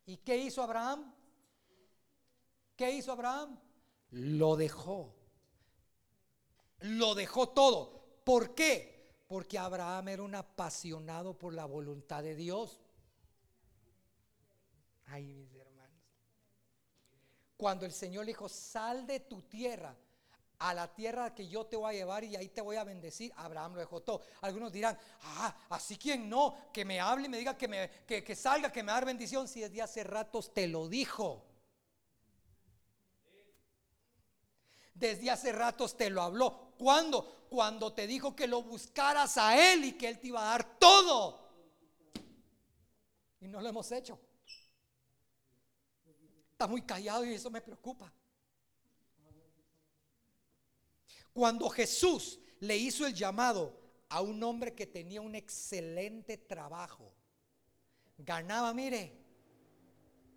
¿Y 0.06 0.18
qué 0.18 0.38
hizo 0.38 0.62
Abraham? 0.62 1.12
¿Qué 2.76 2.91
hizo 2.91 3.12
Abraham? 3.12 3.60
Lo 4.12 4.56
dejó. 4.56 5.15
Lo 6.82 7.15
dejó 7.15 7.50
todo. 7.50 8.22
¿Por 8.24 8.54
qué? 8.54 9.24
Porque 9.28 9.58
Abraham 9.58 10.10
era 10.10 10.22
un 10.22 10.36
apasionado 10.36 11.36
por 11.36 11.56
la 11.56 11.65
voluntad 11.65 12.22
de 12.22 12.36
Dios. 12.36 12.80
Ay. 15.08 15.55
Cuando 17.58 17.86
el 17.86 17.94
Señor 17.94 18.26
le 18.26 18.32
dijo, 18.32 18.50
sal 18.50 19.08
de 19.08 19.22
tu 19.22 19.41
tierra 19.44 19.96
a 20.60 20.74
la 20.74 20.94
tierra 20.94 21.34
que 21.34 21.48
yo 21.48 21.65
te 21.65 21.76
voy 21.76 21.94
a 21.94 21.98
llevar 21.98 22.24
y 22.24 22.36
ahí 22.36 22.50
te 22.50 22.62
voy 22.62 22.76
a 22.76 22.84
bendecir. 22.84 23.32
Abraham 23.36 23.74
lo 23.74 23.80
dejó 23.80 24.02
todo. 24.02 24.22
Algunos 24.41 24.72
dirán, 24.72 24.98
ah, 25.22 25.56
así 25.70 25.98
quien 25.98 26.30
no, 26.30 26.56
que 26.72 26.86
me 26.86 27.00
hable 27.00 27.26
y 27.26 27.30
me 27.30 27.38
diga 27.38 27.58
que, 27.58 27.68
me, 27.68 27.89
que, 28.06 28.36
salga, 28.36 28.72
que 28.72 28.84
me 28.84 28.91
dar 28.91 29.06
bendición. 29.06 29.48
Si 29.48 29.62
desde 29.62 29.82
hace 29.82 30.04
ratos 30.04 30.54
te 30.54 30.68
lo 30.68 30.88
dijo. 30.88 31.46
Desde 34.94 35.30
hace 35.30 35.52
ratos 35.52 35.98
te 35.98 36.10
lo 36.10 36.22
habló. 36.22 36.74
¿Cuándo? 36.78 37.48
Cuando 37.50 37.94
te 37.94 38.08
dijo 38.08 38.36
que 38.36 38.48
lo 38.48 38.63
buscaras 38.63 39.38
a 39.38 39.74
Él 39.74 39.86
y 39.86 39.94
que 39.94 40.08
Él 40.08 40.20
te 40.20 40.28
iba 40.28 40.41
a 40.41 40.52
dar 40.52 40.80
todo. 40.80 41.46
Y 43.41 43.48
no 43.48 43.62
lo 43.62 43.70
hemos 43.70 43.91
hecho. 43.91 44.20
Está 46.56 46.68
muy 46.68 46.84
callado 46.84 47.26
y 47.26 47.34
eso 47.34 47.52
me 47.52 47.60
preocupa. 47.60 48.10
Cuando 51.34 51.70
Jesús 51.70 52.39
le 52.62 52.78
hizo 52.78 53.06
el 53.06 53.13
llamado 53.13 53.78
a 54.08 54.22
un 54.22 54.41
hombre 54.41 54.74
que 54.74 54.88
tenía 54.88 55.20
un 55.20 55.36
excelente 55.36 56.38
trabajo, 56.38 57.12
ganaba, 58.18 58.74
mire, 58.74 59.12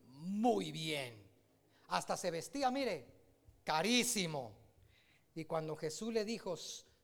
muy 0.08 0.72
bien. 0.72 1.24
Hasta 1.86 2.16
se 2.16 2.32
vestía, 2.32 2.68
mire, 2.72 3.06
carísimo. 3.62 4.58
Y 5.36 5.44
cuando 5.44 5.76
Jesús 5.76 6.12
le 6.12 6.24
dijo, 6.24 6.56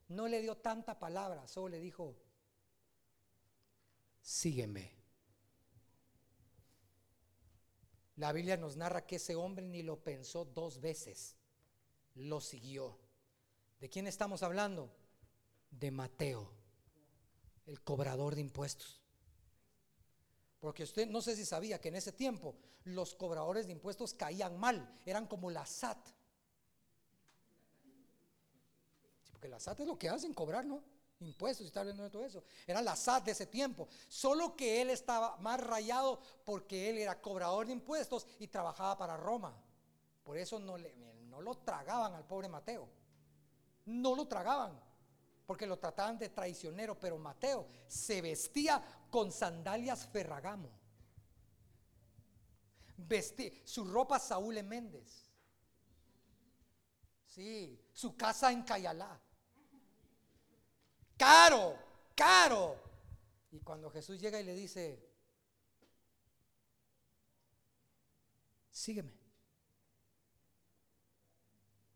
no 0.09 0.27
le 0.27 0.41
dio 0.41 0.57
tanta 0.57 0.99
palabra, 0.99 1.47
solo 1.47 1.69
le 1.69 1.79
dijo, 1.79 2.17
sígueme. 4.21 5.04
La 8.17 8.31
Biblia 8.31 8.57
nos 8.57 8.77
narra 8.77 9.05
que 9.05 9.17
ese 9.17 9.35
hombre 9.35 9.65
ni 9.65 9.83
lo 9.83 10.03
pensó 10.03 10.45
dos 10.45 10.79
veces, 10.79 11.35
lo 12.15 12.39
siguió. 12.39 12.97
¿De 13.79 13.89
quién 13.89 14.07
estamos 14.07 14.41
hablando? 14.41 14.89
De 15.69 15.91
Mateo, 15.91 16.49
el 17.65 17.81
cobrador 17.81 18.35
de 18.35 18.41
impuestos. 18.41 19.01
Porque 20.59 20.83
usted 20.83 21.07
no 21.07 21.21
sé 21.21 21.35
si 21.35 21.45
sabía 21.45 21.79
que 21.79 21.89
en 21.89 21.95
ese 21.95 22.13
tiempo 22.13 22.55
los 22.85 23.15
cobradores 23.15 23.65
de 23.65 23.73
impuestos 23.73 24.13
caían 24.13 24.57
mal, 24.59 24.99
eran 25.05 25.27
como 25.27 25.51
la 25.51 25.65
SAT. 25.65 26.15
porque 29.35 29.49
la 29.49 29.59
SAT 29.59 29.81
es 29.81 29.87
lo 29.87 29.99
que 29.99 30.07
hacen, 30.07 30.33
cobrar, 30.33 30.65
¿no? 30.65 30.81
Impuestos 31.19 31.63
y 31.63 31.67
estar 31.67 31.85
viendo 31.85 32.09
todo 32.11 32.25
eso. 32.25 32.43
Era 32.67 32.81
la 32.81 32.95
SAT 32.95 33.25
de 33.25 33.31
ese 33.31 33.47
tiempo. 33.47 33.87
Solo 34.07 34.55
que 34.55 34.81
él 34.81 34.89
estaba 34.89 35.37
más 35.37 35.59
rayado 35.59 36.19
porque 36.43 36.89
él 36.89 36.97
era 36.97 37.21
cobrador 37.21 37.65
de 37.65 37.73
impuestos 37.73 38.27
y 38.39 38.47
trabajaba 38.47 38.97
para 38.97 39.17
Roma. 39.17 39.55
Por 40.23 40.37
eso 40.37 40.59
no, 40.59 40.77
le, 40.77 40.93
no 40.95 41.41
lo 41.41 41.55
tragaban 41.55 42.13
al 42.13 42.25
pobre 42.25 42.49
Mateo. 42.49 42.89
No 43.85 44.15
lo 44.15 44.27
tragaban 44.27 44.79
porque 45.45 45.67
lo 45.67 45.77
trataban 45.77 46.17
de 46.17 46.29
traicionero, 46.29 46.99
pero 46.99 47.17
Mateo 47.17 47.67
se 47.87 48.21
vestía 48.21 48.81
con 49.09 49.31
sandalias 49.31 50.07
Ferragamo. 50.07 50.69
Vestía, 52.97 53.51
su 53.63 53.85
ropa 53.85 54.19
Saúl 54.19 54.61
Méndez. 54.63 55.29
Sí, 57.27 57.79
su 57.93 58.15
casa 58.15 58.51
en 58.51 58.63
Cayalá. 58.63 59.19
Caro, 61.17 61.77
caro. 62.15 62.77
Y 63.51 63.59
cuando 63.61 63.89
Jesús 63.89 64.19
llega 64.19 64.39
y 64.39 64.43
le 64.43 64.53
dice, 64.53 64.99
sígueme. 68.69 69.13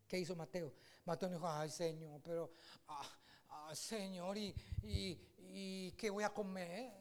¿Qué 0.08 0.18
hizo 0.18 0.34
Mateo? 0.34 0.72
Mateo 1.04 1.28
dijo, 1.28 1.48
ay 1.48 1.70
Señor, 1.70 2.20
pero, 2.22 2.52
ah, 2.88 3.74
Señor, 3.74 4.36
y, 4.36 4.54
y, 4.82 5.92
qué 5.92 6.10
voy 6.10 6.24
a 6.24 6.34
comer? 6.34 6.92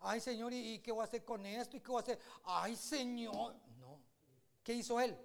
Ay 0.00 0.20
Señor, 0.20 0.52
¿y, 0.52 0.80
qué 0.80 0.92
voy 0.92 1.02
a 1.02 1.04
hacer 1.04 1.24
con 1.24 1.46
esto? 1.46 1.76
¿Y 1.76 1.80
qué 1.80 1.88
voy 1.88 2.00
a 2.00 2.02
hacer? 2.02 2.18
Ay 2.44 2.76
Señor. 2.76 3.54
No. 3.78 4.02
¿Qué 4.62 4.74
hizo 4.74 5.00
él? 5.00 5.16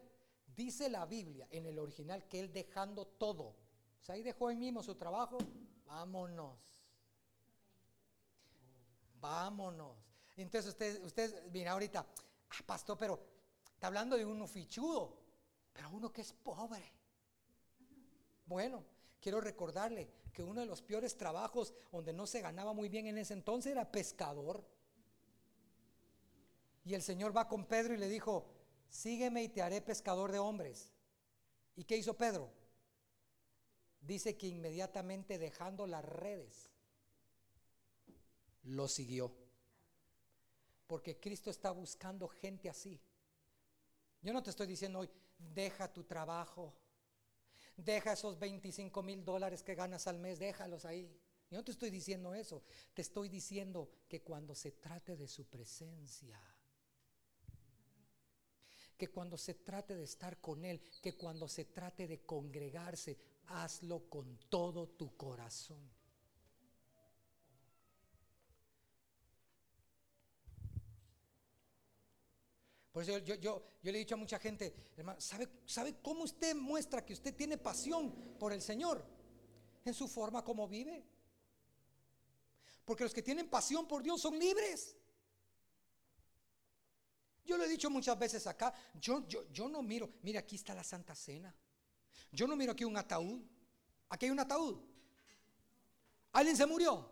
Dice 0.56 0.90
la 0.90 1.06
Biblia 1.06 1.48
en 1.52 1.66
el 1.66 1.80
original 1.80 2.26
que 2.28 2.40
él 2.40 2.54
dejando 2.54 3.06
todo 3.06 3.65
ahí 4.10 4.24
dejó 4.24 4.48
ahí 4.48 4.56
mismo 4.56 4.84
su 4.84 4.96
trabajo, 4.96 5.38
vámonos. 5.86 6.60
Vámonos. 9.20 9.98
Entonces 10.38 10.70
usted, 10.70 11.04
usted 11.04 11.52
mira 11.52 11.72
ahorita, 11.72 12.06
ah, 12.50 12.64
pastor, 12.66 12.98
pero 12.98 13.20
está 13.74 13.88
hablando 13.88 14.18
de 14.18 14.26
uno 14.26 14.48
fichudo, 14.48 15.18
pero 15.74 15.90
uno 15.90 16.12
que 16.12 16.22
es 16.22 16.34
pobre. 16.34 16.92
Bueno, 18.46 18.84
quiero 19.20 19.42
recordarle 19.42 20.10
que 20.32 20.44
uno 20.44 20.60
de 20.60 20.68
los 20.68 20.82
peores 20.82 21.18
trabajos 21.18 21.74
donde 21.92 22.14
no 22.14 22.28
se 22.28 22.42
ganaba 22.42 22.74
muy 22.74 22.90
bien 22.90 23.08
en 23.08 23.18
ese 23.18 23.34
entonces 23.34 23.72
era 23.72 23.92
pescador. 23.92 24.64
Y 26.84 26.94
el 26.94 27.02
Señor 27.02 27.36
va 27.36 27.48
con 27.48 27.66
Pedro 27.66 27.96
y 27.96 27.98
le 27.98 28.10
dijo, 28.10 28.46
sígueme 28.90 29.44
y 29.44 29.50
te 29.50 29.62
haré 29.62 29.82
pescador 29.82 30.32
de 30.32 30.40
hombres. 30.40 30.92
¿Y 31.76 31.86
qué 31.86 31.98
hizo 31.98 32.16
Pedro? 32.16 32.52
Dice 34.06 34.38
que 34.38 34.48
inmediatamente 34.48 35.38
dejando 35.38 35.88
las 35.88 36.06
redes, 36.06 36.70
lo 38.64 38.88
siguió. 38.88 39.32
Porque 40.88 41.20
Cristo 41.20 41.50
está 41.50 41.72
buscando 41.72 42.28
gente 42.28 42.70
así. 42.70 43.02
Yo 44.22 44.34
no 44.34 44.44
te 44.44 44.52
estoy 44.52 44.68
diciendo 44.68 45.00
hoy, 45.00 45.10
deja 45.38 45.92
tu 45.92 46.04
trabajo, 46.04 46.74
deja 47.76 48.14
esos 48.14 48.38
25 48.40 49.04
mil 49.04 49.24
dólares 49.24 49.64
que 49.64 49.76
ganas 49.76 50.08
al 50.08 50.20
mes, 50.20 50.40
déjalos 50.40 50.86
ahí. 50.86 51.20
Yo 51.50 51.58
no 51.58 51.64
te 51.64 51.72
estoy 51.72 51.90
diciendo 51.90 52.34
eso, 52.34 52.64
te 52.94 53.02
estoy 53.02 53.30
diciendo 53.30 53.90
que 54.08 54.22
cuando 54.22 54.56
se 54.56 54.72
trate 54.72 55.16
de 55.16 55.28
su 55.28 55.46
presencia, 55.46 56.40
que 58.98 59.10
cuando 59.10 59.38
se 59.38 59.54
trate 59.56 59.96
de 59.96 60.04
estar 60.04 60.40
con 60.40 60.66
Él, 60.66 60.82
que 61.02 61.16
cuando 61.16 61.48
se 61.48 61.66
trate 61.66 62.08
de 62.08 62.22
congregarse, 62.22 63.18
hazlo 63.48 64.10
con 64.10 64.38
todo 64.50 64.88
tu 64.90 65.16
corazón. 65.16 65.96
Por 72.92 73.04
eso 73.04 73.18
yo, 73.18 73.36
yo, 73.36 73.62
yo, 73.84 73.92
le 73.92 73.98
he 73.98 73.98
dicho 73.98 74.16
a 74.16 74.18
mucha 74.18 74.40
gente, 74.40 74.74
hermano, 74.96 75.20
¿sabe, 75.20 75.50
¿sabe 75.66 75.98
cómo 76.02 76.24
usted 76.24 76.56
muestra 76.56 77.04
que 77.04 77.12
usted 77.12 77.36
tiene 77.36 77.58
pasión 77.58 78.38
por 78.40 78.54
el 78.54 78.62
Señor? 78.62 79.06
En 79.84 79.94
su 79.94 80.08
forma 80.08 80.46
como 80.46 80.66
vive. 80.66 81.06
Porque 82.86 83.04
los 83.04 83.14
que 83.14 83.22
tienen 83.22 83.50
pasión 83.50 83.86
por 83.86 84.02
Dios 84.02 84.22
son 84.22 84.40
libres. 84.40 84.96
Yo 87.44 87.58
lo 87.58 87.66
he 87.66 87.68
dicho 87.68 87.90
muchas 87.90 88.18
veces 88.18 88.48
acá, 88.48 88.74
yo, 88.94 89.28
yo, 89.28 89.52
yo 89.52 89.68
no 89.68 89.84
miro, 89.84 90.14
mira, 90.24 90.40
aquí 90.40 90.56
está 90.56 90.74
la 90.74 90.84
Santa 90.84 91.14
Cena. 91.14 91.54
Yo 92.36 92.48
no 92.48 92.56
miro 92.56 92.74
aquí 92.74 92.84
un 92.84 92.98
ataúd. 92.98 93.42
Aquí 94.10 94.26
hay 94.26 94.32
un 94.32 94.40
ataúd. 94.40 94.78
Alguien 96.34 96.58
se 96.58 96.66
murió. 96.66 97.10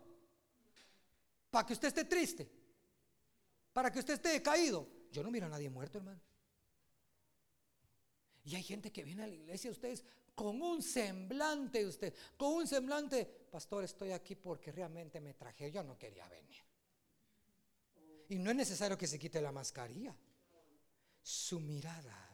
Para 1.50 1.66
que 1.66 1.72
usted 1.72 1.88
esté 1.88 2.04
triste. 2.04 2.50
Para 3.72 3.90
que 3.90 3.98
usted 3.98 4.14
esté 4.14 4.28
decaído. 4.28 4.86
Yo 5.10 5.22
no 5.22 5.30
miro 5.30 5.46
a 5.46 5.48
nadie 5.48 5.70
muerto, 5.70 5.98
hermano. 5.98 6.20
Y 8.44 8.54
hay 8.54 8.62
gente 8.62 8.92
que 8.92 9.02
viene 9.02 9.22
a 9.22 9.26
la 9.26 9.34
iglesia, 9.34 9.70
ustedes, 9.70 10.04
con 10.34 10.60
un 10.60 10.82
semblante, 10.82 11.86
usted, 11.86 12.12
con 12.36 12.52
un 12.52 12.66
semblante, 12.66 13.24
pastor, 13.24 13.84
estoy 13.84 14.12
aquí 14.12 14.34
porque 14.34 14.70
realmente 14.70 15.18
me 15.20 15.32
traje, 15.32 15.72
yo 15.72 15.82
no 15.82 15.96
quería 15.96 16.28
venir. 16.28 16.62
Y 18.28 18.38
no 18.38 18.50
es 18.50 18.56
necesario 18.56 18.98
que 18.98 19.06
se 19.06 19.18
quite 19.18 19.40
la 19.40 19.50
mascarilla. 19.50 20.14
Su 21.22 21.58
mirada 21.58 22.33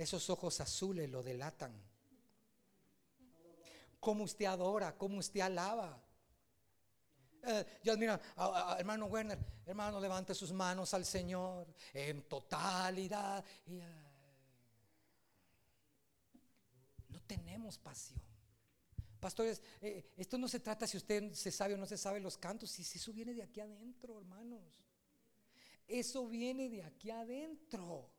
esos 0.00 0.30
ojos 0.30 0.60
azules 0.60 1.08
lo 1.10 1.22
delatan. 1.22 1.72
Cómo 3.98 4.24
usted 4.24 4.46
adora, 4.46 4.96
cómo 4.96 5.18
usted 5.18 5.40
alaba. 5.40 6.02
Eh, 7.42 7.80
yo 7.82 7.92
admiro 7.92 8.18
hermano 8.78 9.06
Werner, 9.06 9.38
hermano, 9.66 10.00
levante 10.00 10.34
sus 10.34 10.52
manos 10.52 10.92
al 10.94 11.04
Señor 11.04 11.66
en 11.92 12.22
totalidad. 12.22 13.44
no 17.08 17.20
tenemos 17.26 17.78
pasión. 17.78 18.20
Pastores, 19.20 19.60
eh, 19.82 20.12
esto 20.16 20.38
no 20.38 20.48
se 20.48 20.60
trata 20.60 20.86
si 20.86 20.96
usted 20.96 21.32
se 21.34 21.50
sabe 21.50 21.74
o 21.74 21.76
no 21.76 21.86
se 21.86 21.98
sabe 21.98 22.20
los 22.20 22.38
cantos, 22.38 22.70
si 22.70 22.82
eso 22.82 23.12
viene 23.12 23.34
de 23.34 23.42
aquí 23.42 23.60
adentro, 23.60 24.18
hermanos. 24.18 24.82
Eso 25.86 26.26
viene 26.26 26.70
de 26.70 26.84
aquí 26.84 27.10
adentro 27.10 28.10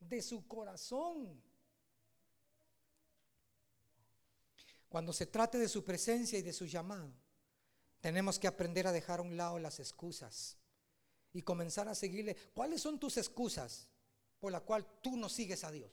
de 0.00 0.22
su 0.22 0.46
corazón. 0.46 1.42
Cuando 4.88 5.12
se 5.12 5.26
trate 5.26 5.58
de 5.58 5.68
su 5.68 5.84
presencia 5.84 6.38
y 6.38 6.42
de 6.42 6.52
su 6.52 6.66
llamado, 6.66 7.12
tenemos 8.00 8.38
que 8.38 8.46
aprender 8.46 8.86
a 8.86 8.92
dejar 8.92 9.18
a 9.18 9.22
un 9.22 9.36
lado 9.36 9.58
las 9.58 9.80
excusas 9.80 10.56
y 11.32 11.42
comenzar 11.42 11.88
a 11.88 11.94
seguirle. 11.94 12.36
¿Cuáles 12.54 12.80
son 12.80 12.98
tus 12.98 13.16
excusas 13.16 13.88
por 14.38 14.52
la 14.52 14.60
cual 14.60 14.86
tú 15.02 15.16
no 15.16 15.28
sigues 15.28 15.64
a 15.64 15.70
Dios? 15.70 15.90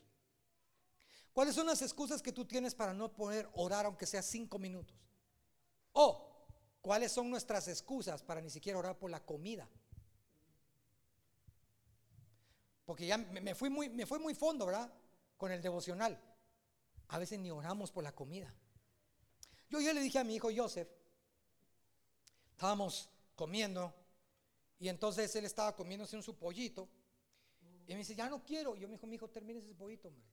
¿Cuáles 1.34 1.56
son 1.56 1.66
las 1.66 1.82
excusas 1.82 2.22
que 2.22 2.32
tú 2.32 2.46
tienes 2.46 2.76
para 2.76 2.94
no 2.94 3.12
poder 3.12 3.50
orar 3.56 3.86
aunque 3.88 4.06
sea 4.06 4.22
cinco 4.22 4.60
minutos? 4.60 4.96
O 5.94 6.48
cuáles 6.82 7.12
son 7.12 7.30
nuestras 7.30 7.68
excusas 7.68 8.22
para 8.22 8.42
ni 8.42 8.52
siquiera 8.52 8.78
orar 8.78 9.00
por 9.00 9.10
la 9.10 9.26
comida. 9.26 9.68
Porque 12.86 13.06
ya 13.06 13.18
me 13.18 13.56
fui 13.56 13.70
muy, 13.70 13.90
me 13.90 14.06
fue 14.06 14.20
muy 14.20 14.36
fondo, 14.36 14.66
¿verdad? 14.66 14.92
Con 15.38 15.52
el 15.52 15.62
devocional. 15.62 16.20
A 17.10 17.18
veces 17.18 17.40
ni 17.40 17.52
oramos 17.52 17.92
por 17.92 18.04
la 18.04 18.14
comida. 18.14 18.54
Yo 19.70 19.80
ya 19.80 19.94
le 19.94 20.02
dije 20.02 20.20
a 20.20 20.24
mi 20.24 20.36
hijo 20.36 20.50
Joseph, 20.56 20.90
estábamos 22.52 23.10
comiendo, 23.36 23.94
y 24.84 24.90
entonces 24.90 25.34
él 25.38 25.46
estaba 25.46 25.74
comiéndose 25.76 26.18
un 26.18 26.24
su 26.24 26.36
pollito. 26.36 26.90
Y 27.88 27.94
me 27.94 28.00
dice, 28.00 28.16
ya 28.16 28.30
no 28.30 28.44
quiero. 28.44 28.76
yo 28.76 28.88
me 28.90 28.96
dijo, 28.96 29.08
mi 29.08 29.16
hijo, 29.16 29.30
termine 29.30 29.60
ese 29.60 29.74
pollito, 29.74 30.10
hombre. 30.10 30.26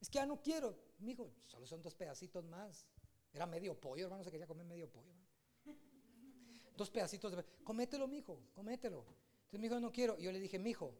Es 0.00 0.08
que 0.08 0.16
ya 0.16 0.26
no 0.26 0.40
quiero. 0.40 0.78
Mi 0.98 1.10
hijo, 1.10 1.32
solo 1.44 1.66
son 1.66 1.82
dos 1.82 1.94
pedacitos 1.94 2.44
más. 2.44 2.86
Era 3.32 3.46
medio 3.46 3.74
pollo, 3.80 4.04
hermano, 4.04 4.22
se 4.22 4.30
quería 4.30 4.46
comer 4.46 4.64
medio 4.64 4.88
pollo. 4.88 5.12
Dos 6.76 6.88
pedacitos 6.88 7.32
de... 7.32 7.44
Comételo, 7.64 8.06
mi 8.06 8.18
hijo, 8.18 8.40
comételo. 8.54 9.04
Entonces 9.46 9.58
mi 9.58 9.66
hijo, 9.66 9.80
no 9.80 9.90
quiero. 9.90 10.16
Y 10.20 10.22
yo 10.22 10.30
le 10.30 10.38
dije, 10.38 10.58
mi 10.60 10.70
hijo, 10.70 10.94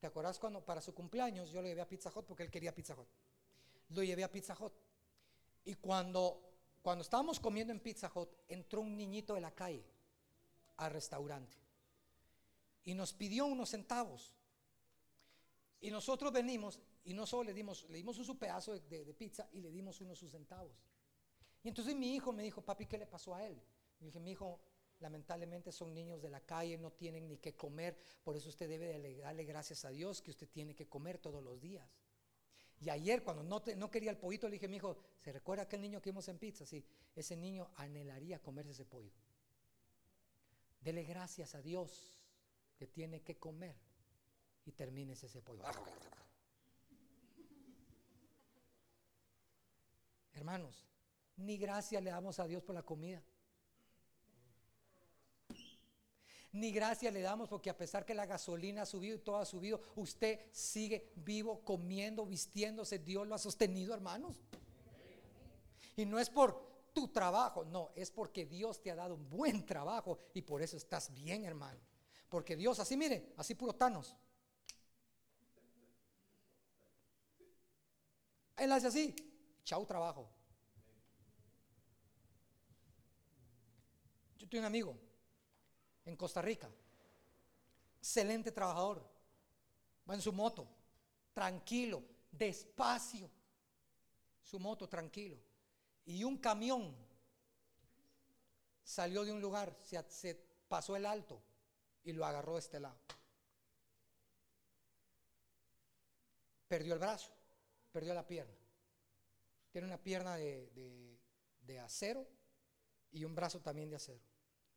¿Te 0.00 0.06
acuerdas 0.06 0.38
cuando 0.38 0.64
para 0.64 0.80
su 0.80 0.94
cumpleaños 0.94 1.50
yo 1.50 1.62
le 1.62 1.68
llevé 1.68 1.82
a 1.82 1.88
Pizza 1.88 2.10
Hut 2.14 2.24
porque 2.26 2.42
él 2.42 2.50
quería 2.50 2.74
Pizza 2.74 2.94
Hut? 2.94 3.08
lo 3.90 4.02
llevé 4.02 4.24
a 4.24 4.30
Pizza 4.30 4.56
Hut. 4.58 4.72
Y 5.64 5.74
cuando, 5.74 6.40
cuando 6.82 7.02
estábamos 7.02 7.38
comiendo 7.38 7.72
en 7.72 7.80
Pizza 7.80 8.10
Hut, 8.14 8.30
entró 8.48 8.80
un 8.80 8.96
niñito 8.96 9.34
de 9.34 9.40
la 9.40 9.54
calle 9.54 9.84
al 10.76 10.92
restaurante 10.92 11.56
y 12.84 12.94
nos 12.94 13.12
pidió 13.12 13.46
unos 13.46 13.70
centavos. 13.70 14.34
Y 15.80 15.90
nosotros 15.90 16.32
venimos 16.32 16.78
y 17.04 17.14
no 17.14 17.26
solo 17.26 17.44
le 17.44 17.54
dimos, 17.54 17.86
le 17.88 17.98
dimos 17.98 18.18
un 18.18 18.24
su 18.24 18.38
pedazo 18.38 18.78
de, 18.78 19.04
de 19.04 19.14
pizza 19.14 19.48
y 19.52 19.60
le 19.60 19.70
dimos 19.70 20.00
unos 20.00 20.18
sus 20.18 20.30
centavos. 20.30 20.72
Y 21.62 21.68
entonces 21.68 21.94
mi 21.94 22.14
hijo 22.14 22.32
me 22.32 22.42
dijo, 22.42 22.62
papi, 22.62 22.86
¿qué 22.86 22.96
le 22.96 23.06
pasó 23.06 23.34
a 23.34 23.46
él? 23.46 23.60
Y 24.00 24.06
dije, 24.06 24.20
mi 24.20 24.32
hijo, 24.32 24.60
lamentablemente 25.00 25.72
son 25.72 25.92
niños 25.92 26.22
de 26.22 26.30
la 26.30 26.40
calle, 26.40 26.78
no 26.78 26.92
tienen 26.92 27.26
ni 27.26 27.38
qué 27.38 27.54
comer, 27.54 27.98
por 28.22 28.36
eso 28.36 28.48
usted 28.48 28.68
debe 28.68 28.98
de 28.98 29.18
darle 29.18 29.44
gracias 29.44 29.84
a 29.84 29.90
Dios 29.90 30.22
que 30.22 30.30
usted 30.30 30.48
tiene 30.48 30.74
que 30.74 30.86
comer 30.86 31.18
todos 31.18 31.42
los 31.42 31.60
días. 31.60 31.88
Y 32.80 32.88
ayer 32.88 33.22
cuando 33.22 33.42
no, 33.42 33.62
no 33.76 33.90
quería 33.90 34.10
el 34.10 34.16
pollito, 34.16 34.48
le 34.48 34.54
dije, 34.54 34.68
mi 34.68 34.76
hijo, 34.76 34.96
¿se 35.18 35.32
recuerda 35.32 35.64
aquel 35.64 35.82
niño 35.82 36.00
que 36.00 36.10
vimos 36.10 36.28
en 36.28 36.38
pizza? 36.38 36.64
Sí, 36.64 36.84
ese 37.14 37.36
niño 37.36 37.70
anhelaría 37.76 38.40
comerse 38.40 38.72
ese 38.72 38.86
pollo. 38.86 39.12
Dele 40.80 41.04
gracias 41.04 41.54
a 41.54 41.60
Dios 41.60 42.18
que 42.78 42.86
tiene 42.86 43.20
que 43.20 43.38
comer 43.38 43.76
y 44.64 44.72
termines 44.72 45.22
ese 45.22 45.42
pollo. 45.42 45.62
Hermanos, 50.32 50.86
ni 51.36 51.58
gracias 51.58 52.02
le 52.02 52.10
damos 52.10 52.38
a 52.38 52.46
Dios 52.46 52.62
por 52.62 52.74
la 52.74 52.82
comida. 52.82 53.22
Ni 56.52 56.72
gracias 56.72 57.12
le 57.12 57.20
damos 57.20 57.48
porque 57.48 57.70
a 57.70 57.76
pesar 57.76 58.04
que 58.04 58.14
la 58.14 58.26
gasolina 58.26 58.82
ha 58.82 58.86
subido 58.86 59.16
y 59.16 59.20
todo 59.20 59.36
ha 59.36 59.44
subido, 59.44 59.80
usted 59.94 60.40
sigue 60.50 61.12
vivo, 61.14 61.64
comiendo, 61.64 62.26
vistiéndose. 62.26 62.98
Dios 62.98 63.26
lo 63.26 63.36
ha 63.36 63.38
sostenido, 63.38 63.94
hermanos. 63.94 64.40
Y 65.96 66.04
no 66.06 66.18
es 66.18 66.28
por 66.28 66.90
tu 66.92 67.08
trabajo, 67.08 67.64
no, 67.64 67.90
es 67.94 68.10
porque 68.10 68.46
Dios 68.46 68.82
te 68.82 68.90
ha 68.90 68.96
dado 68.96 69.14
un 69.14 69.28
buen 69.30 69.64
trabajo 69.64 70.18
y 70.34 70.42
por 70.42 70.60
eso 70.60 70.76
estás 70.76 71.12
bien, 71.14 71.44
hermano. 71.44 71.78
Porque 72.28 72.56
Dios, 72.56 72.80
así 72.80 72.96
mire, 72.96 73.32
así 73.36 73.54
puro 73.54 73.74
tanos. 73.74 74.16
Él 78.56 78.72
hace 78.72 78.88
así, 78.88 79.14
chau 79.62 79.86
trabajo. 79.86 80.28
Yo 84.36 84.48
tengo 84.48 84.62
un 84.62 84.66
amigo 84.66 85.09
en 86.10 86.16
Costa 86.16 86.42
Rica. 86.42 86.68
Excelente 87.98 88.52
trabajador. 88.52 89.02
Va 90.08 90.14
en 90.14 90.20
su 90.20 90.32
moto, 90.32 90.66
tranquilo, 91.32 92.02
despacio. 92.30 93.30
Su 94.42 94.58
moto 94.58 94.88
tranquilo. 94.88 95.38
Y 96.04 96.24
un 96.24 96.38
camión 96.38 96.94
salió 98.82 99.24
de 99.24 99.32
un 99.32 99.40
lugar, 99.40 99.76
se, 99.82 100.34
pasó 100.68 100.96
el 100.96 101.06
alto 101.06 101.40
y 102.02 102.12
lo 102.12 102.26
agarró 102.26 102.54
de 102.54 102.60
este 102.60 102.80
lado. 102.80 102.98
Perdió 106.66 106.94
el 106.94 106.98
brazo, 106.98 107.30
perdió 107.92 108.14
la 108.14 108.26
pierna. 108.26 108.56
Tiene 109.70 109.86
una 109.86 109.98
pierna 109.98 110.36
de, 110.36 111.18
de 111.62 111.78
acero 111.78 112.26
y 113.12 113.24
un 113.24 113.34
brazo 113.34 113.60
también 113.60 113.90
de 113.90 113.96
acero. 113.96 114.29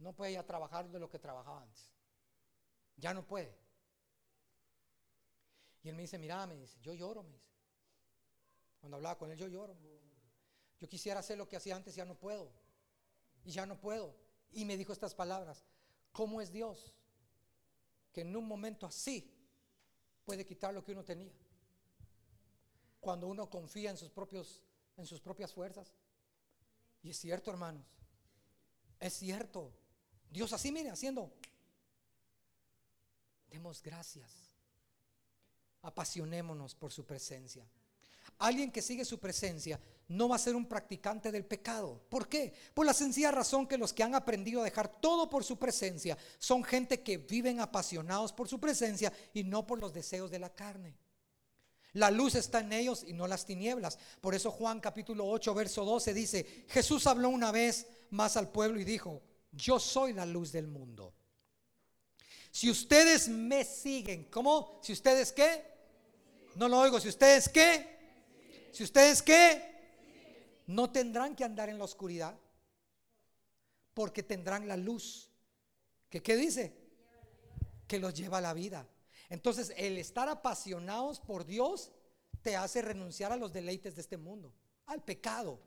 No 0.03 0.13
puede 0.13 0.33
ya 0.33 0.45
trabajar 0.45 0.89
de 0.89 0.99
lo 0.99 1.09
que 1.09 1.17
trabajaba 1.17 1.61
antes. 1.61 1.89
Ya 2.97 3.13
no 3.13 3.25
puede. 3.25 3.57
Y 5.81 5.89
él 5.89 5.95
me 5.95 6.01
dice, 6.01 6.17
mira, 6.17 6.45
me 6.45 6.55
dice, 6.55 6.77
yo 6.81 6.93
lloro, 6.93 7.23
me 7.23 7.31
dice. 7.31 7.49
Cuando 8.81 8.97
hablaba 8.97 9.17
con 9.17 9.31
él, 9.31 9.37
yo 9.37 9.47
lloro. 9.47 9.77
Yo 10.77 10.89
quisiera 10.89 11.21
hacer 11.21 11.37
lo 11.37 11.47
que 11.47 11.55
hacía 11.55 11.77
antes, 11.77 11.95
ya 11.95 12.03
no 12.03 12.15
puedo. 12.15 12.51
Y 13.45 13.51
ya 13.51 13.65
no 13.65 13.79
puedo. 13.79 14.13
Y 14.51 14.65
me 14.65 14.75
dijo 14.75 14.91
estas 14.91 15.15
palabras, 15.15 15.63
¿cómo 16.11 16.41
es 16.41 16.51
Dios? 16.51 16.93
Que 18.11 18.21
en 18.21 18.35
un 18.35 18.45
momento 18.45 18.85
así 18.85 19.33
puede 20.25 20.45
quitar 20.45 20.73
lo 20.73 20.83
que 20.83 20.91
uno 20.91 21.05
tenía. 21.05 21.33
Cuando 22.99 23.27
uno 23.27 23.49
confía 23.49 23.89
en 23.89 23.97
sus, 23.97 24.09
propios, 24.09 24.61
en 24.97 25.05
sus 25.05 25.21
propias 25.21 25.53
fuerzas. 25.53 25.93
Y 27.01 27.09
es 27.09 27.17
cierto, 27.17 27.51
hermanos. 27.51 27.85
Es 28.99 29.13
cierto. 29.13 29.82
Dios 30.33 30.51
así, 30.51 30.71
mire, 30.71 30.89
haciendo. 30.89 31.31
Demos 33.51 33.83
gracias. 33.83 34.31
Apasionémonos 35.83 36.73
por 36.73 36.91
su 36.91 37.05
presencia. 37.05 37.63
Alguien 38.39 38.71
que 38.71 38.81
sigue 38.81 39.05
su 39.05 39.19
presencia 39.19 39.79
no 40.07 40.27
va 40.27 40.37
a 40.37 40.39
ser 40.39 40.55
un 40.55 40.65
practicante 40.65 41.31
del 41.31 41.45
pecado. 41.45 42.01
¿Por 42.09 42.27
qué? 42.27 42.51
Por 42.73 42.85
la 42.85 42.95
sencilla 42.95 43.29
razón 43.29 43.67
que 43.67 43.77
los 43.77 43.93
que 43.93 44.01
han 44.01 44.15
aprendido 44.15 44.61
a 44.61 44.63
dejar 44.63 44.99
todo 44.99 45.29
por 45.29 45.43
su 45.43 45.59
presencia 45.59 46.17
son 46.39 46.63
gente 46.63 47.03
que 47.03 47.17
viven 47.17 47.59
apasionados 47.59 48.33
por 48.33 48.47
su 48.47 48.59
presencia 48.59 49.13
y 49.33 49.43
no 49.43 49.67
por 49.67 49.79
los 49.79 49.93
deseos 49.93 50.31
de 50.31 50.39
la 50.39 50.49
carne. 50.49 50.97
La 51.91 52.09
luz 52.09 52.33
está 52.33 52.61
en 52.61 52.73
ellos 52.73 53.03
y 53.07 53.13
no 53.13 53.27
las 53.27 53.45
tinieblas. 53.45 53.99
Por 54.19 54.33
eso 54.33 54.49
Juan 54.49 54.79
capítulo 54.79 55.27
8, 55.27 55.53
verso 55.53 55.85
12 55.85 56.13
dice, 56.15 56.65
Jesús 56.69 57.05
habló 57.05 57.29
una 57.29 57.51
vez 57.51 57.85
más 58.09 58.35
al 58.35 58.49
pueblo 58.49 58.79
y 58.79 58.83
dijo, 58.83 59.21
yo 59.53 59.79
soy 59.79 60.13
la 60.13 60.25
luz 60.25 60.51
del 60.51 60.67
mundo. 60.67 61.13
Si 62.51 62.69
ustedes 62.69 63.27
me 63.27 63.63
siguen, 63.63 64.25
¿cómo? 64.25 64.79
Si 64.83 64.93
ustedes 64.93 65.31
qué? 65.31 65.63
No 66.55 66.67
lo 66.67 66.79
oigo, 66.79 66.99
si 66.99 67.07
ustedes 67.07 67.49
qué? 67.49 68.69
Si 68.71 68.83
ustedes 68.83 69.21
qué? 69.21 69.73
No 70.67 70.91
tendrán 70.91 71.35
que 71.35 71.43
andar 71.43 71.69
en 71.69 71.77
la 71.77 71.85
oscuridad, 71.85 72.37
porque 73.93 74.23
tendrán 74.23 74.67
la 74.67 74.77
luz. 74.77 75.29
¿Que 76.09 76.21
qué 76.21 76.35
dice? 76.35 76.73
Que 77.87 77.99
los 77.99 78.13
lleva 78.13 78.39
a 78.39 78.41
la 78.41 78.53
vida. 78.53 78.87
Entonces, 79.29 79.73
el 79.77 79.97
estar 79.97 80.29
apasionados 80.29 81.19
por 81.19 81.45
Dios 81.45 81.91
te 82.41 82.55
hace 82.55 82.81
renunciar 82.81 83.31
a 83.31 83.37
los 83.37 83.53
deleites 83.53 83.95
de 83.95 84.01
este 84.01 84.17
mundo, 84.17 84.53
al 84.85 85.03
pecado, 85.03 85.59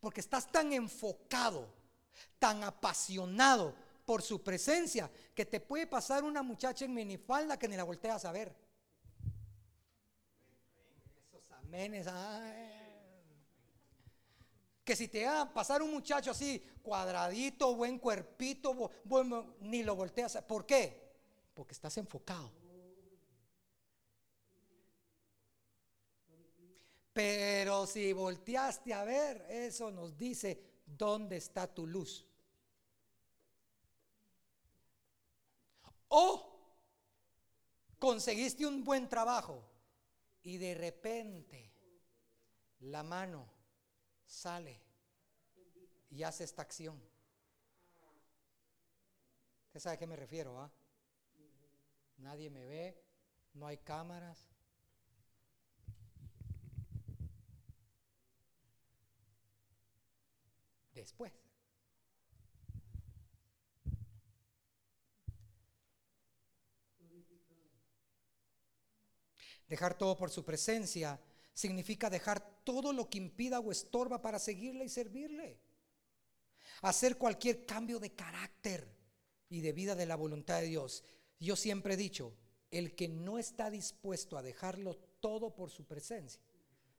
porque 0.00 0.20
estás 0.20 0.50
tan 0.50 0.72
enfocado 0.72 1.77
tan 2.38 2.62
apasionado 2.64 3.74
por 4.04 4.22
su 4.22 4.42
presencia 4.42 5.10
que 5.34 5.44
te 5.44 5.60
puede 5.60 5.86
pasar 5.86 6.24
una 6.24 6.42
muchacha 6.42 6.84
en 6.84 6.94
minifalda 6.94 7.58
que 7.58 7.68
ni 7.68 7.76
la 7.76 7.84
volteas 7.84 8.24
a 8.24 8.32
ver. 8.32 8.54
Que 14.84 14.96
si 14.96 15.08
te 15.08 15.26
va 15.26 15.42
a 15.42 15.52
pasar 15.52 15.82
un 15.82 15.90
muchacho 15.90 16.30
así, 16.30 16.64
cuadradito, 16.82 17.74
buen 17.74 17.98
cuerpito, 17.98 18.90
ni 19.60 19.82
lo 19.82 19.94
volteas 19.94 20.36
a. 20.36 20.46
¿Por 20.46 20.64
qué? 20.64 21.12
Porque 21.52 21.74
estás 21.74 21.96
enfocado. 21.98 22.50
Pero 27.12 27.86
si 27.86 28.12
volteaste 28.12 28.94
a 28.94 29.04
ver, 29.04 29.44
eso 29.50 29.90
nos 29.90 30.16
dice 30.16 30.67
¿dónde 30.96 31.36
está 31.36 31.72
tu 31.72 31.86
luz? 31.86 32.26
O 36.08 36.48
conseguiste 37.98 38.66
un 38.66 38.82
buen 38.84 39.08
trabajo 39.08 39.62
y 40.42 40.56
de 40.56 40.74
repente 40.74 41.70
la 42.80 43.02
mano 43.02 43.46
sale 44.26 44.80
y 46.10 46.22
hace 46.22 46.44
esta 46.44 46.62
acción. 46.62 47.02
¿Usted 49.66 49.80
sabe 49.80 49.96
a 49.96 49.98
qué 49.98 50.06
me 50.06 50.16
refiero? 50.16 50.58
Ah? 50.60 50.72
Nadie 52.18 52.50
me 52.50 52.64
ve, 52.64 53.04
no 53.54 53.66
hay 53.66 53.78
cámaras. 53.78 54.48
Después. 61.00 61.32
Dejar 69.68 69.96
todo 69.98 70.16
por 70.16 70.30
su 70.30 70.44
presencia 70.44 71.20
significa 71.52 72.08
dejar 72.08 72.40
todo 72.64 72.92
lo 72.92 73.08
que 73.10 73.18
impida 73.18 73.60
o 73.60 73.70
estorba 73.70 74.22
para 74.22 74.38
seguirle 74.38 74.84
y 74.84 74.88
servirle. 74.88 75.60
Hacer 76.82 77.18
cualquier 77.18 77.66
cambio 77.66 77.98
de 77.98 78.14
carácter 78.14 78.88
y 79.48 79.60
de 79.60 79.72
vida 79.72 79.94
de 79.94 80.06
la 80.06 80.16
voluntad 80.16 80.60
de 80.60 80.68
Dios. 80.68 81.04
Yo 81.38 81.54
siempre 81.54 81.94
he 81.94 81.96
dicho, 81.96 82.34
el 82.70 82.94
que 82.94 83.08
no 83.08 83.38
está 83.38 83.70
dispuesto 83.70 84.36
a 84.36 84.42
dejarlo 84.42 84.96
todo 85.20 85.54
por 85.54 85.70
su 85.70 85.84
presencia, 85.84 86.40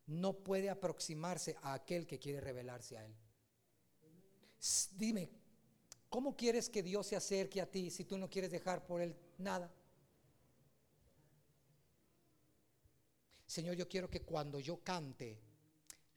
no 0.06 0.34
puede 0.34 0.70
aproximarse 0.70 1.56
a 1.62 1.74
aquel 1.74 2.06
que 2.08 2.20
quiere 2.20 2.41
revelarse 2.41 2.97
a 2.97 3.06
él. 3.06 3.16
Dime, 4.91 5.30
¿cómo 6.10 6.36
quieres 6.36 6.70
que 6.70 6.84
Dios 6.84 7.07
se 7.07 7.16
acerque 7.16 7.62
a 7.62 7.70
ti 7.70 7.89
si 7.89 8.03
tú 8.03 8.18
no 8.18 8.30
quieres 8.30 8.51
dejar 8.51 8.86
por 8.86 9.01
él 9.01 9.16
nada? 9.38 9.74
Señor, 13.45 13.76
yo 13.76 13.88
quiero 13.88 14.10
que 14.10 14.22
cuando 14.22 14.60
yo 14.60 14.84
cante, 14.84 15.39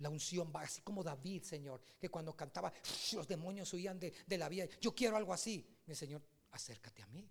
La 0.02 0.10
unción 0.10 0.52
va 0.54 0.62
así 0.62 0.82
como 0.82 1.04
David, 1.04 1.44
Señor, 1.44 1.80
que 2.00 2.08
cuando 2.08 2.36
cantaba, 2.36 2.72
los 3.12 3.28
demonios 3.28 3.72
huían 3.72 4.00
de, 4.00 4.12
de 4.26 4.36
la 4.36 4.48
vida. 4.48 4.66
Yo 4.80 4.92
quiero 4.92 5.16
algo 5.16 5.32
así. 5.32 5.64
Mi 5.86 5.94
Señor, 5.94 6.20
acércate 6.50 7.02
a 7.02 7.06
mí, 7.06 7.30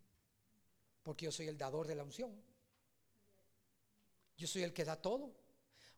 porque 1.03 1.25
yo 1.25 1.31
soy 1.33 1.47
el 1.47 1.57
dador 1.57 1.85
de 1.85 1.95
la 1.95 2.03
unción. 2.03 2.31
Yo 4.37 4.47
soy 4.47 4.63
el 4.63 4.73
que 4.73 4.85
da 4.85 4.95
todo. 4.95 5.35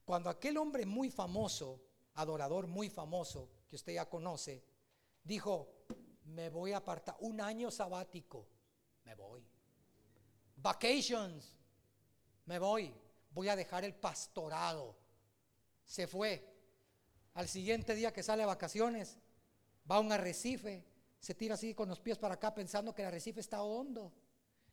Cuando 0.03 0.31
aquel 0.31 0.57
hombre 0.57 0.85
muy 0.85 1.11
famoso, 1.11 1.79
adorador 2.15 2.65
muy 2.65 2.89
famoso, 2.89 3.49
que 3.69 3.75
usted 3.75 3.93
ya 3.93 4.09
conoce, 4.09 4.63
dijo, 5.23 5.69
me 6.25 6.49
voy 6.49 6.71
a 6.71 6.77
apartar 6.77 7.15
un 7.19 7.41
año 7.41 7.71
sabático, 7.71 8.47
me 9.05 9.15
voy. 9.15 9.45
Vacations, 10.57 11.57
me 12.45 12.59
voy. 12.59 12.93
Voy 13.31 13.49
a 13.49 13.55
dejar 13.55 13.83
el 13.83 13.95
pastorado. 13.95 14.95
Se 15.85 16.07
fue. 16.07 16.49
Al 17.33 17.47
siguiente 17.47 17.95
día 17.95 18.13
que 18.13 18.23
sale 18.23 18.43
a 18.43 18.47
vacaciones, 18.47 19.17
va 19.89 19.95
a 19.95 19.99
un 19.99 20.11
arrecife, 20.11 20.85
se 21.19 21.33
tira 21.33 21.55
así 21.55 21.73
con 21.73 21.89
los 21.89 21.99
pies 21.99 22.17
para 22.19 22.35
acá 22.35 22.53
pensando 22.53 22.93
que 22.93 23.01
el 23.01 23.07
arrecife 23.07 23.39
está 23.39 23.63
hondo. 23.63 24.13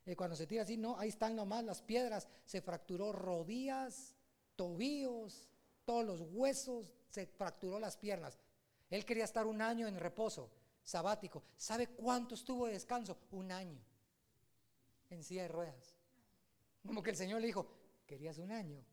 Y 0.04 0.14
cuando 0.14 0.36
se 0.36 0.46
tira 0.46 0.62
así, 0.62 0.76
no, 0.76 0.98
ahí 0.98 1.08
están 1.08 1.36
nomás 1.36 1.64
las 1.64 1.80
piedras. 1.80 2.28
Se 2.44 2.60
fracturó 2.60 3.12
rodillas, 3.12 4.14
tobillos, 4.56 5.48
todos 5.84 6.04
los 6.04 6.20
huesos, 6.20 6.92
se 7.08 7.26
fracturó 7.26 7.78
las 7.78 7.96
piernas. 7.96 8.38
Él 8.90 9.04
quería 9.04 9.24
estar 9.24 9.46
un 9.46 9.62
año 9.62 9.86
en 9.86 9.98
reposo 9.98 10.50
sabático. 10.82 11.44
¿Sabe 11.56 11.88
cuánto 11.88 12.34
estuvo 12.34 12.66
de 12.66 12.72
descanso? 12.72 13.18
Un 13.30 13.52
año 13.52 13.80
en 15.08 15.22
silla 15.24 15.42
de 15.42 15.48
ruedas. 15.48 15.94
Como 16.86 17.02
que 17.02 17.10
el 17.10 17.16
Señor 17.16 17.40
le 17.40 17.46
dijo, 17.46 17.66
querías 18.06 18.38
un 18.38 18.50
año, 18.50 18.84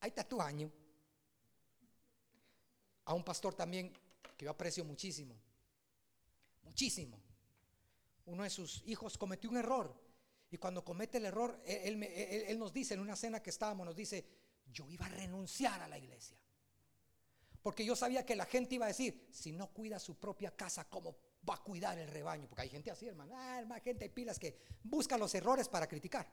ahí 0.00 0.08
está 0.08 0.26
tu 0.26 0.40
año. 0.40 0.70
A 3.06 3.14
un 3.14 3.24
pastor 3.24 3.54
también 3.54 3.92
que 4.36 4.46
yo 4.46 4.50
aprecio 4.50 4.84
muchísimo, 4.84 5.34
muchísimo. 6.62 7.20
Uno 8.26 8.42
de 8.44 8.50
sus 8.50 8.82
hijos 8.86 9.18
cometió 9.18 9.50
un 9.50 9.58
error 9.58 9.94
y 10.50 10.56
cuando 10.56 10.84
comete 10.84 11.18
el 11.18 11.26
error, 11.26 11.60
él, 11.66 12.58
nos 12.58 12.72
dice 12.72 12.94
en 12.94 13.00
una 13.00 13.16
cena 13.16 13.42
que 13.42 13.50
estábamos, 13.50 13.84
nos 13.84 13.96
dice, 13.96 14.24
yo 14.72 14.88
iba 14.88 15.04
a 15.04 15.10
renunciar 15.10 15.82
a 15.82 15.88
la 15.88 15.98
iglesia. 15.98 16.38
Porque 17.64 17.82
yo 17.82 17.96
sabía 17.96 18.26
que 18.26 18.36
la 18.36 18.44
gente 18.44 18.74
iba 18.74 18.84
a 18.84 18.88
decir, 18.88 19.26
si 19.30 19.50
no 19.50 19.68
cuida 19.72 19.98
su 19.98 20.16
propia 20.16 20.54
casa, 20.54 20.86
¿cómo 20.86 21.16
va 21.48 21.54
a 21.54 21.62
cuidar 21.62 21.98
el 21.98 22.08
rebaño? 22.08 22.46
Porque 22.46 22.60
hay 22.60 22.68
gente 22.68 22.90
así, 22.90 23.06
hermano. 23.06 23.32
Ah, 23.34 23.64
más 23.66 23.80
gente 23.80 24.04
hay 24.04 24.10
pilas 24.10 24.38
que 24.38 24.58
busca 24.82 25.16
los 25.16 25.34
errores 25.34 25.66
para 25.66 25.88
criticar. 25.88 26.30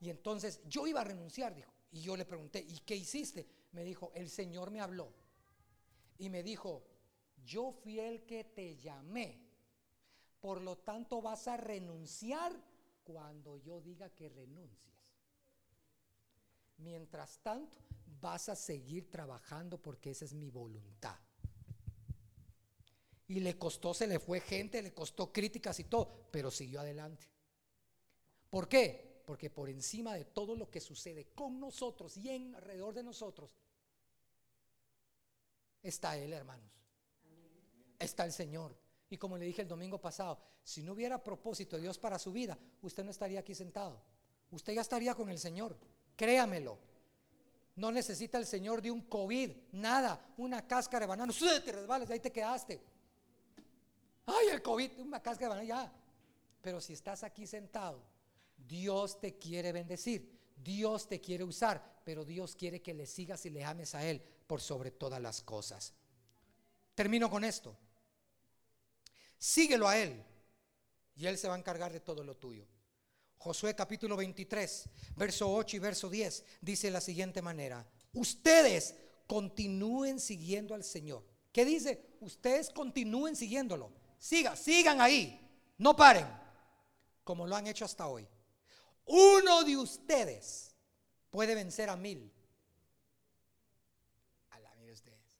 Y 0.00 0.10
entonces 0.10 0.60
yo 0.66 0.84
iba 0.88 1.00
a 1.00 1.04
renunciar, 1.04 1.54
dijo. 1.54 1.72
Y 1.92 2.00
yo 2.00 2.16
le 2.16 2.24
pregunté, 2.24 2.58
¿y 2.58 2.80
qué 2.80 2.96
hiciste? 2.96 3.46
Me 3.70 3.84
dijo, 3.84 4.10
el 4.16 4.28
Señor 4.28 4.72
me 4.72 4.80
habló. 4.80 5.14
Y 6.18 6.28
me 6.28 6.42
dijo, 6.42 6.82
yo 7.44 7.70
fui 7.70 8.00
el 8.00 8.26
que 8.26 8.42
te 8.42 8.76
llamé. 8.76 9.40
Por 10.40 10.60
lo 10.60 10.78
tanto 10.78 11.22
vas 11.22 11.46
a 11.46 11.56
renunciar 11.56 12.52
cuando 13.04 13.58
yo 13.58 13.80
diga 13.80 14.10
que 14.10 14.28
renuncies. 14.28 14.92
Mientras 16.78 17.38
tanto, 17.44 17.78
vas 18.20 18.48
a 18.48 18.56
seguir 18.56 19.10
trabajando 19.10 19.78
porque 19.80 20.10
esa 20.10 20.24
es 20.24 20.32
mi 20.32 20.50
voluntad. 20.50 21.18
Y 23.26 23.40
le 23.40 23.56
costó, 23.58 23.94
se 23.94 24.06
le 24.06 24.18
fue 24.18 24.40
gente, 24.40 24.82
le 24.82 24.92
costó 24.92 25.32
críticas 25.32 25.80
y 25.80 25.84
todo, 25.84 26.28
pero 26.30 26.50
siguió 26.50 26.80
adelante. 26.80 27.26
¿Por 28.50 28.68
qué? 28.68 29.22
Porque 29.26 29.50
por 29.50 29.68
encima 29.68 30.14
de 30.14 30.26
todo 30.26 30.54
lo 30.54 30.70
que 30.70 30.80
sucede 30.80 31.28
con 31.34 31.58
nosotros 31.58 32.16
y 32.16 32.28
en 32.28 32.54
alrededor 32.54 32.94
de 32.94 33.02
nosotros, 33.02 33.50
está 35.82 36.16
Él, 36.16 36.32
hermanos. 36.32 36.70
Está 37.98 38.24
el 38.24 38.32
Señor. 38.32 38.76
Y 39.08 39.16
como 39.16 39.38
le 39.38 39.46
dije 39.46 39.62
el 39.62 39.68
domingo 39.68 40.00
pasado, 40.00 40.38
si 40.62 40.82
no 40.82 40.92
hubiera 40.92 41.22
propósito 41.22 41.76
de 41.76 41.82
Dios 41.82 41.98
para 41.98 42.18
su 42.18 42.32
vida, 42.32 42.58
usted 42.82 43.04
no 43.04 43.10
estaría 43.10 43.40
aquí 43.40 43.54
sentado. 43.54 44.02
Usted 44.50 44.74
ya 44.74 44.80
estaría 44.82 45.14
con 45.14 45.28
el 45.30 45.38
Señor. 45.38 45.76
Créamelo. 46.16 46.78
No 47.76 47.90
necesita 47.90 48.38
el 48.38 48.46
Señor 48.46 48.80
de 48.80 48.90
un 48.90 49.02
COVID, 49.02 49.50
nada, 49.72 50.32
una 50.36 50.66
cáscara 50.66 51.04
de 51.04 51.08
banano. 51.08 51.32
Te 51.32 51.72
resbales, 51.72 52.08
ahí 52.10 52.20
te 52.20 52.30
quedaste. 52.30 52.80
Ay, 54.26 54.48
el 54.52 54.62
COVID, 54.62 55.00
una 55.00 55.20
cáscara 55.20 55.54
de 55.54 55.60
banano, 55.60 55.68
ya. 55.68 55.92
Pero 56.62 56.80
si 56.80 56.92
estás 56.92 57.24
aquí 57.24 57.46
sentado, 57.46 58.00
Dios 58.56 59.20
te 59.20 59.36
quiere 59.38 59.72
bendecir. 59.72 60.34
Dios 60.56 61.08
te 61.08 61.20
quiere 61.20 61.44
usar, 61.44 62.00
pero 62.04 62.24
Dios 62.24 62.54
quiere 62.56 62.80
que 62.80 62.94
le 62.94 63.06
sigas 63.06 63.44
y 63.44 63.50
le 63.50 63.64
ames 63.64 63.94
a 63.94 64.04
Él 64.04 64.22
por 64.46 64.60
sobre 64.60 64.90
todas 64.90 65.20
las 65.20 65.42
cosas. 65.42 65.92
Termino 66.94 67.28
con 67.28 67.44
esto. 67.44 67.76
Síguelo 69.36 69.88
a 69.88 69.98
Él 69.98 70.24
y 71.16 71.26
Él 71.26 71.36
se 71.36 71.48
va 71.48 71.54
a 71.54 71.58
encargar 71.58 71.92
de 71.92 72.00
todo 72.00 72.22
lo 72.22 72.36
tuyo. 72.36 72.66
Josué 73.44 73.74
capítulo 73.74 74.16
23, 74.16 74.88
verso 75.16 75.52
8 75.52 75.76
y 75.76 75.78
verso 75.78 76.08
10 76.08 76.44
dice 76.62 76.86
de 76.86 76.92
la 76.92 77.02
siguiente 77.02 77.42
manera, 77.42 77.86
ustedes 78.14 78.94
continúen 79.26 80.18
siguiendo 80.18 80.74
al 80.74 80.82
Señor. 80.82 81.22
¿Qué 81.52 81.66
dice? 81.66 82.16
Ustedes 82.20 82.70
continúen 82.70 83.36
siguiéndolo. 83.36 83.92
Sigan, 84.18 84.56
sigan 84.56 85.02
ahí. 85.02 85.46
No 85.76 85.94
paren, 85.94 86.26
como 87.22 87.46
lo 87.46 87.54
han 87.54 87.66
hecho 87.66 87.84
hasta 87.84 88.08
hoy. 88.08 88.26
Uno 89.04 89.62
de 89.62 89.76
ustedes 89.76 90.74
puede 91.28 91.54
vencer 91.54 91.90
a 91.90 91.96
mil. 91.96 92.32
Ustedes. 94.90 95.36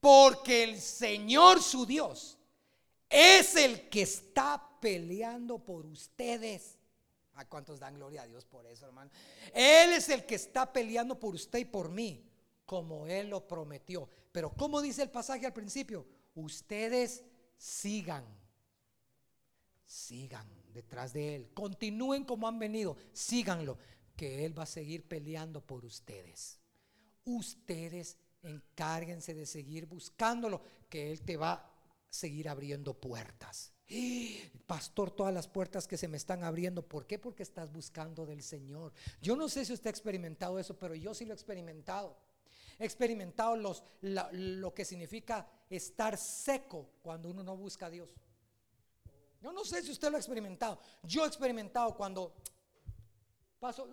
Porque 0.00 0.64
el 0.64 0.80
Señor 0.80 1.62
su 1.62 1.84
Dios 1.84 2.38
es 3.10 3.54
el 3.56 3.90
que 3.90 4.00
está 4.00 4.66
peleando 4.80 5.58
por 5.58 5.84
ustedes. 5.84 6.78
¿A 7.34 7.44
cuántos 7.46 7.80
dan 7.80 7.94
gloria 7.94 8.22
a 8.22 8.26
Dios 8.26 8.44
por 8.44 8.66
eso, 8.66 8.86
hermano? 8.86 9.10
Él 9.54 9.92
es 9.92 10.08
el 10.08 10.26
que 10.26 10.34
está 10.34 10.72
peleando 10.72 11.18
por 11.18 11.34
usted 11.34 11.60
y 11.60 11.64
por 11.64 11.88
mí, 11.88 12.28
como 12.66 13.06
Él 13.06 13.30
lo 13.30 13.46
prometió. 13.46 14.08
Pero 14.30 14.50
como 14.52 14.82
dice 14.82 15.02
el 15.02 15.10
pasaje 15.10 15.46
al 15.46 15.52
principio, 15.52 16.06
ustedes 16.34 17.24
sigan, 17.56 18.24
sigan 19.86 20.46
detrás 20.72 21.12
de 21.12 21.36
Él, 21.36 21.50
continúen 21.54 22.24
como 22.24 22.46
han 22.46 22.58
venido, 22.58 22.96
síganlo, 23.12 23.78
que 24.16 24.44
Él 24.44 24.58
va 24.58 24.64
a 24.64 24.66
seguir 24.66 25.08
peleando 25.08 25.64
por 25.64 25.84
ustedes. 25.84 26.60
Ustedes 27.24 28.18
encárguense 28.42 29.32
de 29.32 29.46
seguir 29.46 29.86
buscándolo, 29.86 30.62
que 30.90 31.10
Él 31.12 31.22
te 31.22 31.36
va 31.36 31.72
seguir 32.12 32.48
abriendo 32.48 32.94
puertas. 32.94 33.72
Pastor, 34.66 35.10
todas 35.10 35.34
las 35.34 35.48
puertas 35.48 35.86
que 35.86 35.98
se 35.98 36.08
me 36.08 36.16
están 36.16 36.44
abriendo, 36.44 36.82
¿por 36.82 37.06
qué? 37.06 37.18
Porque 37.18 37.42
estás 37.42 37.70
buscando 37.70 38.24
del 38.24 38.42
Señor. 38.42 38.92
Yo 39.20 39.36
no 39.36 39.48
sé 39.48 39.64
si 39.64 39.72
usted 39.72 39.88
ha 39.88 39.90
experimentado 39.90 40.58
eso, 40.58 40.78
pero 40.78 40.94
yo 40.94 41.12
sí 41.14 41.24
lo 41.24 41.32
he 41.32 41.34
experimentado. 41.34 42.16
He 42.78 42.84
experimentado 42.84 43.56
los, 43.56 43.82
lo 44.00 44.72
que 44.72 44.84
significa 44.84 45.46
estar 45.68 46.16
seco 46.16 46.88
cuando 47.02 47.28
uno 47.28 47.42
no 47.42 47.56
busca 47.56 47.86
a 47.86 47.90
Dios. 47.90 48.14
Yo 49.42 49.52
no 49.52 49.64
sé 49.64 49.82
si 49.82 49.90
usted 49.90 50.10
lo 50.10 50.16
ha 50.16 50.20
experimentado. 50.20 50.80
Yo 51.02 51.24
he 51.24 51.28
experimentado 51.28 51.94
cuando 51.94 52.32
paso 53.60 53.86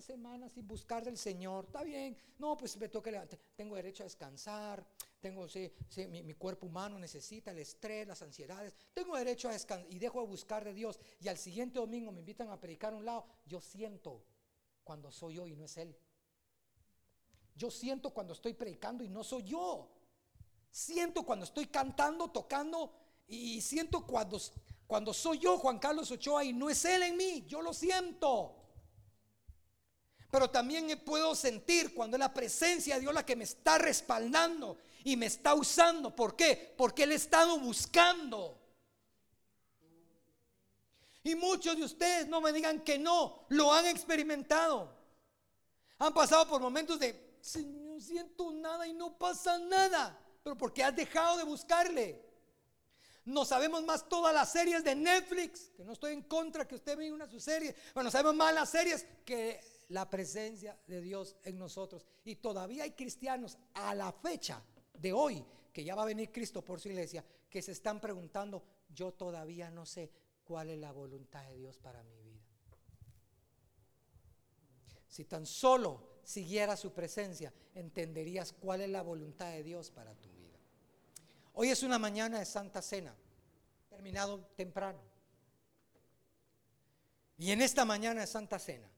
una, 0.00 0.06
semana 0.06 0.48
sin 0.48 0.66
buscar 0.66 1.04
del 1.04 1.18
Señor. 1.18 1.66
Está 1.66 1.82
bien. 1.82 2.16
No, 2.38 2.56
pues 2.56 2.76
me 2.78 2.88
toca. 2.88 3.26
Tengo 3.56 3.76
derecho 3.76 4.02
a 4.02 4.06
descansar 4.06 4.86
tengo, 5.20 5.46
sí, 5.48 5.70
mi, 6.08 6.32
cuerpo 6.32 6.66
humano 6.66 6.98
necesita 6.98 7.50
el 7.50 7.58
estrés, 7.58 8.08
las 8.08 8.22
ansiedades, 8.22 8.74
tengo 8.94 9.18
derecho 9.18 9.50
a 9.50 9.52
descansar 9.52 9.92
y 9.92 9.98
dejo 9.98 10.22
de 10.22 10.26
buscar 10.26 10.64
de 10.64 10.72
Dios 10.72 10.98
y 11.20 11.28
al 11.28 11.36
siguiente 11.36 11.78
domingo 11.78 12.10
me 12.10 12.20
invitan 12.20 12.48
a 12.48 12.58
predicar 12.58 12.94
a 12.94 12.96
un 12.96 13.04
lado, 13.04 13.26
yo 13.44 13.60
siento 13.60 14.24
cuando 14.82 15.12
soy 15.12 15.34
yo 15.34 15.46
y 15.46 15.54
no 15.54 15.66
es 15.66 15.76
Él. 15.76 15.94
Yo 17.54 17.70
siento 17.70 18.14
cuando 18.14 18.32
estoy 18.32 18.54
predicando 18.54 19.04
y 19.04 19.10
no 19.10 19.22
soy 19.22 19.42
yo. 19.42 19.90
Siento 20.70 21.22
cuando 21.22 21.44
estoy 21.44 21.66
cantando, 21.66 22.30
tocando 22.30 22.90
y 23.28 23.60
siento 23.60 24.06
cuando, 24.06 24.40
cuando 24.86 25.12
soy 25.12 25.38
yo, 25.40 25.58
Juan 25.58 25.78
Carlos 25.78 26.10
Ochoa, 26.10 26.44
y 26.44 26.54
no 26.54 26.70
es 26.70 26.82
Él 26.86 27.02
en 27.02 27.18
mí. 27.18 27.44
Yo 27.46 27.60
lo 27.60 27.74
siento. 27.74 28.59
Pero 30.30 30.48
también 30.48 30.86
puedo 31.04 31.34
sentir 31.34 31.92
cuando 31.92 32.16
es 32.16 32.20
la 32.20 32.32
presencia 32.32 32.94
de 32.94 33.00
Dios 33.00 33.12
la 33.12 33.26
que 33.26 33.36
me 33.36 33.44
está 33.44 33.78
respaldando 33.78 34.78
y 35.02 35.16
me 35.16 35.26
está 35.26 35.54
usando. 35.54 36.14
¿Por 36.14 36.36
qué? 36.36 36.74
Porque 36.76 37.02
Él 37.02 37.12
ha 37.12 37.16
estado 37.16 37.58
buscando. 37.58 38.56
Y 41.22 41.34
muchos 41.34 41.76
de 41.76 41.84
ustedes 41.84 42.28
no 42.28 42.40
me 42.40 42.52
digan 42.52 42.80
que 42.80 42.98
no, 42.98 43.44
lo 43.48 43.72
han 43.72 43.86
experimentado. 43.86 44.96
Han 45.98 46.14
pasado 46.14 46.48
por 46.48 46.60
momentos 46.60 46.98
de, 46.98 47.38
no 47.66 48.00
siento 48.00 48.52
nada 48.52 48.86
y 48.86 48.92
no 48.92 49.18
pasa 49.18 49.58
nada. 49.58 50.18
Pero 50.42 50.56
porque 50.56 50.82
has 50.82 50.94
dejado 50.94 51.38
de 51.38 51.44
buscarle. 51.44 52.24
No 53.24 53.44
sabemos 53.44 53.84
más 53.84 54.08
todas 54.08 54.32
las 54.32 54.50
series 54.50 54.82
de 54.82 54.94
Netflix, 54.94 55.70
que 55.76 55.84
no 55.84 55.92
estoy 55.92 56.14
en 56.14 56.22
contra 56.22 56.66
que 56.66 56.76
usted 56.76 56.96
vea 56.96 57.12
una 57.12 57.26
de 57.26 57.32
sus 57.32 57.42
series. 57.42 57.74
Bueno, 57.94 58.10
sabemos 58.10 58.34
más 58.34 58.54
las 58.54 58.70
series 58.70 59.04
que 59.26 59.60
la 59.90 60.08
presencia 60.08 60.78
de 60.86 61.00
Dios 61.00 61.36
en 61.44 61.58
nosotros. 61.58 62.06
Y 62.24 62.36
todavía 62.36 62.84
hay 62.84 62.92
cristianos 62.92 63.58
a 63.74 63.94
la 63.94 64.12
fecha 64.12 64.62
de 64.94 65.12
hoy, 65.12 65.44
que 65.72 65.84
ya 65.84 65.94
va 65.94 66.02
a 66.02 66.06
venir 66.06 66.32
Cristo 66.32 66.64
por 66.64 66.80
su 66.80 66.88
iglesia, 66.88 67.24
que 67.48 67.60
se 67.60 67.72
están 67.72 68.00
preguntando, 68.00 68.62
yo 68.88 69.12
todavía 69.12 69.70
no 69.70 69.84
sé 69.86 70.10
cuál 70.44 70.70
es 70.70 70.78
la 70.78 70.92
voluntad 70.92 71.44
de 71.48 71.56
Dios 71.56 71.78
para 71.78 72.02
mi 72.04 72.16
vida. 72.18 72.40
Si 75.08 75.24
tan 75.24 75.44
solo 75.44 76.20
siguiera 76.22 76.76
su 76.76 76.92
presencia, 76.92 77.52
entenderías 77.74 78.52
cuál 78.52 78.82
es 78.82 78.90
la 78.90 79.02
voluntad 79.02 79.50
de 79.50 79.64
Dios 79.64 79.90
para 79.90 80.14
tu 80.14 80.28
vida. 80.30 80.58
Hoy 81.54 81.70
es 81.70 81.82
una 81.82 81.98
mañana 81.98 82.38
de 82.38 82.46
Santa 82.46 82.80
Cena, 82.80 83.14
terminado 83.88 84.38
temprano. 84.54 85.00
Y 87.38 87.50
en 87.50 87.60
esta 87.60 87.84
mañana 87.84 88.20
de 88.20 88.26
Santa 88.28 88.60
Cena, 88.60 88.88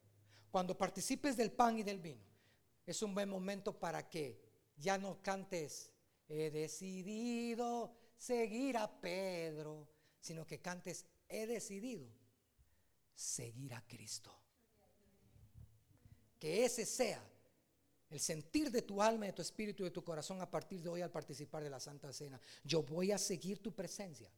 cuando 0.53 0.77
participes 0.77 1.37
del 1.37 1.51
pan 1.51 1.79
y 1.79 1.83
del 1.83 1.99
vino, 1.99 2.23
es 2.87 3.03
un 3.03 3.15
buen 3.15 3.29
momento 3.29 3.77
para 3.79 4.09
que 4.09 4.39
ya 4.77 4.99
no 4.99 5.23
cantes, 5.23 5.91
he 6.29 6.51
decidido 6.51 7.97
seguir 8.17 8.77
a 8.77 9.01
Pedro, 9.01 9.89
sino 10.21 10.47
que 10.47 10.61
cantes, 10.61 11.07
he 11.27 11.47
decidido 11.47 12.07
seguir 13.15 13.73
a 13.73 13.85
Cristo. 13.87 14.31
Que 16.39 16.67
ese 16.67 16.85
sea 16.85 17.27
el 18.11 18.21
sentir 18.21 18.71
de 18.71 18.83
tu 18.83 19.01
alma, 19.01 19.25
de 19.25 19.33
tu 19.33 19.41
espíritu 19.41 19.83
y 19.83 19.87
de 19.87 19.91
tu 19.91 20.05
corazón 20.05 20.43
a 20.43 20.51
partir 20.51 20.83
de 20.83 20.91
hoy 20.91 21.01
al 21.01 21.11
participar 21.11 21.65
de 21.65 21.71
la 21.71 21.81
Santa 21.81 22.13
Cena. 22.13 22.39
Yo 22.63 22.83
voy 22.83 23.11
a 23.11 23.17
seguir 23.17 23.63
tu 23.63 23.75
presencia. 23.75 24.31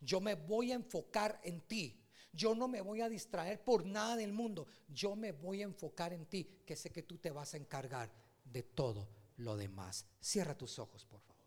Yo 0.00 0.20
me 0.20 0.36
voy 0.36 0.70
a 0.70 0.76
enfocar 0.76 1.40
en 1.42 1.60
ti. 1.62 2.05
Yo 2.36 2.54
no 2.54 2.68
me 2.68 2.82
voy 2.82 3.00
a 3.00 3.08
distraer 3.08 3.64
por 3.64 3.86
nada 3.86 4.14
del 4.14 4.32
mundo. 4.32 4.66
Yo 4.88 5.16
me 5.16 5.32
voy 5.32 5.62
a 5.62 5.64
enfocar 5.64 6.12
en 6.12 6.26
ti, 6.26 6.62
que 6.66 6.76
sé 6.76 6.90
que 6.90 7.02
tú 7.02 7.16
te 7.18 7.30
vas 7.30 7.54
a 7.54 7.56
encargar 7.56 8.12
de 8.44 8.62
todo 8.62 9.08
lo 9.38 9.56
demás. 9.56 10.06
Cierra 10.20 10.56
tus 10.56 10.78
ojos, 10.78 11.04
por 11.04 11.20
favor. 11.22 11.44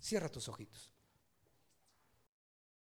Cierra 0.00 0.30
tus 0.30 0.48
ojitos. 0.48 0.95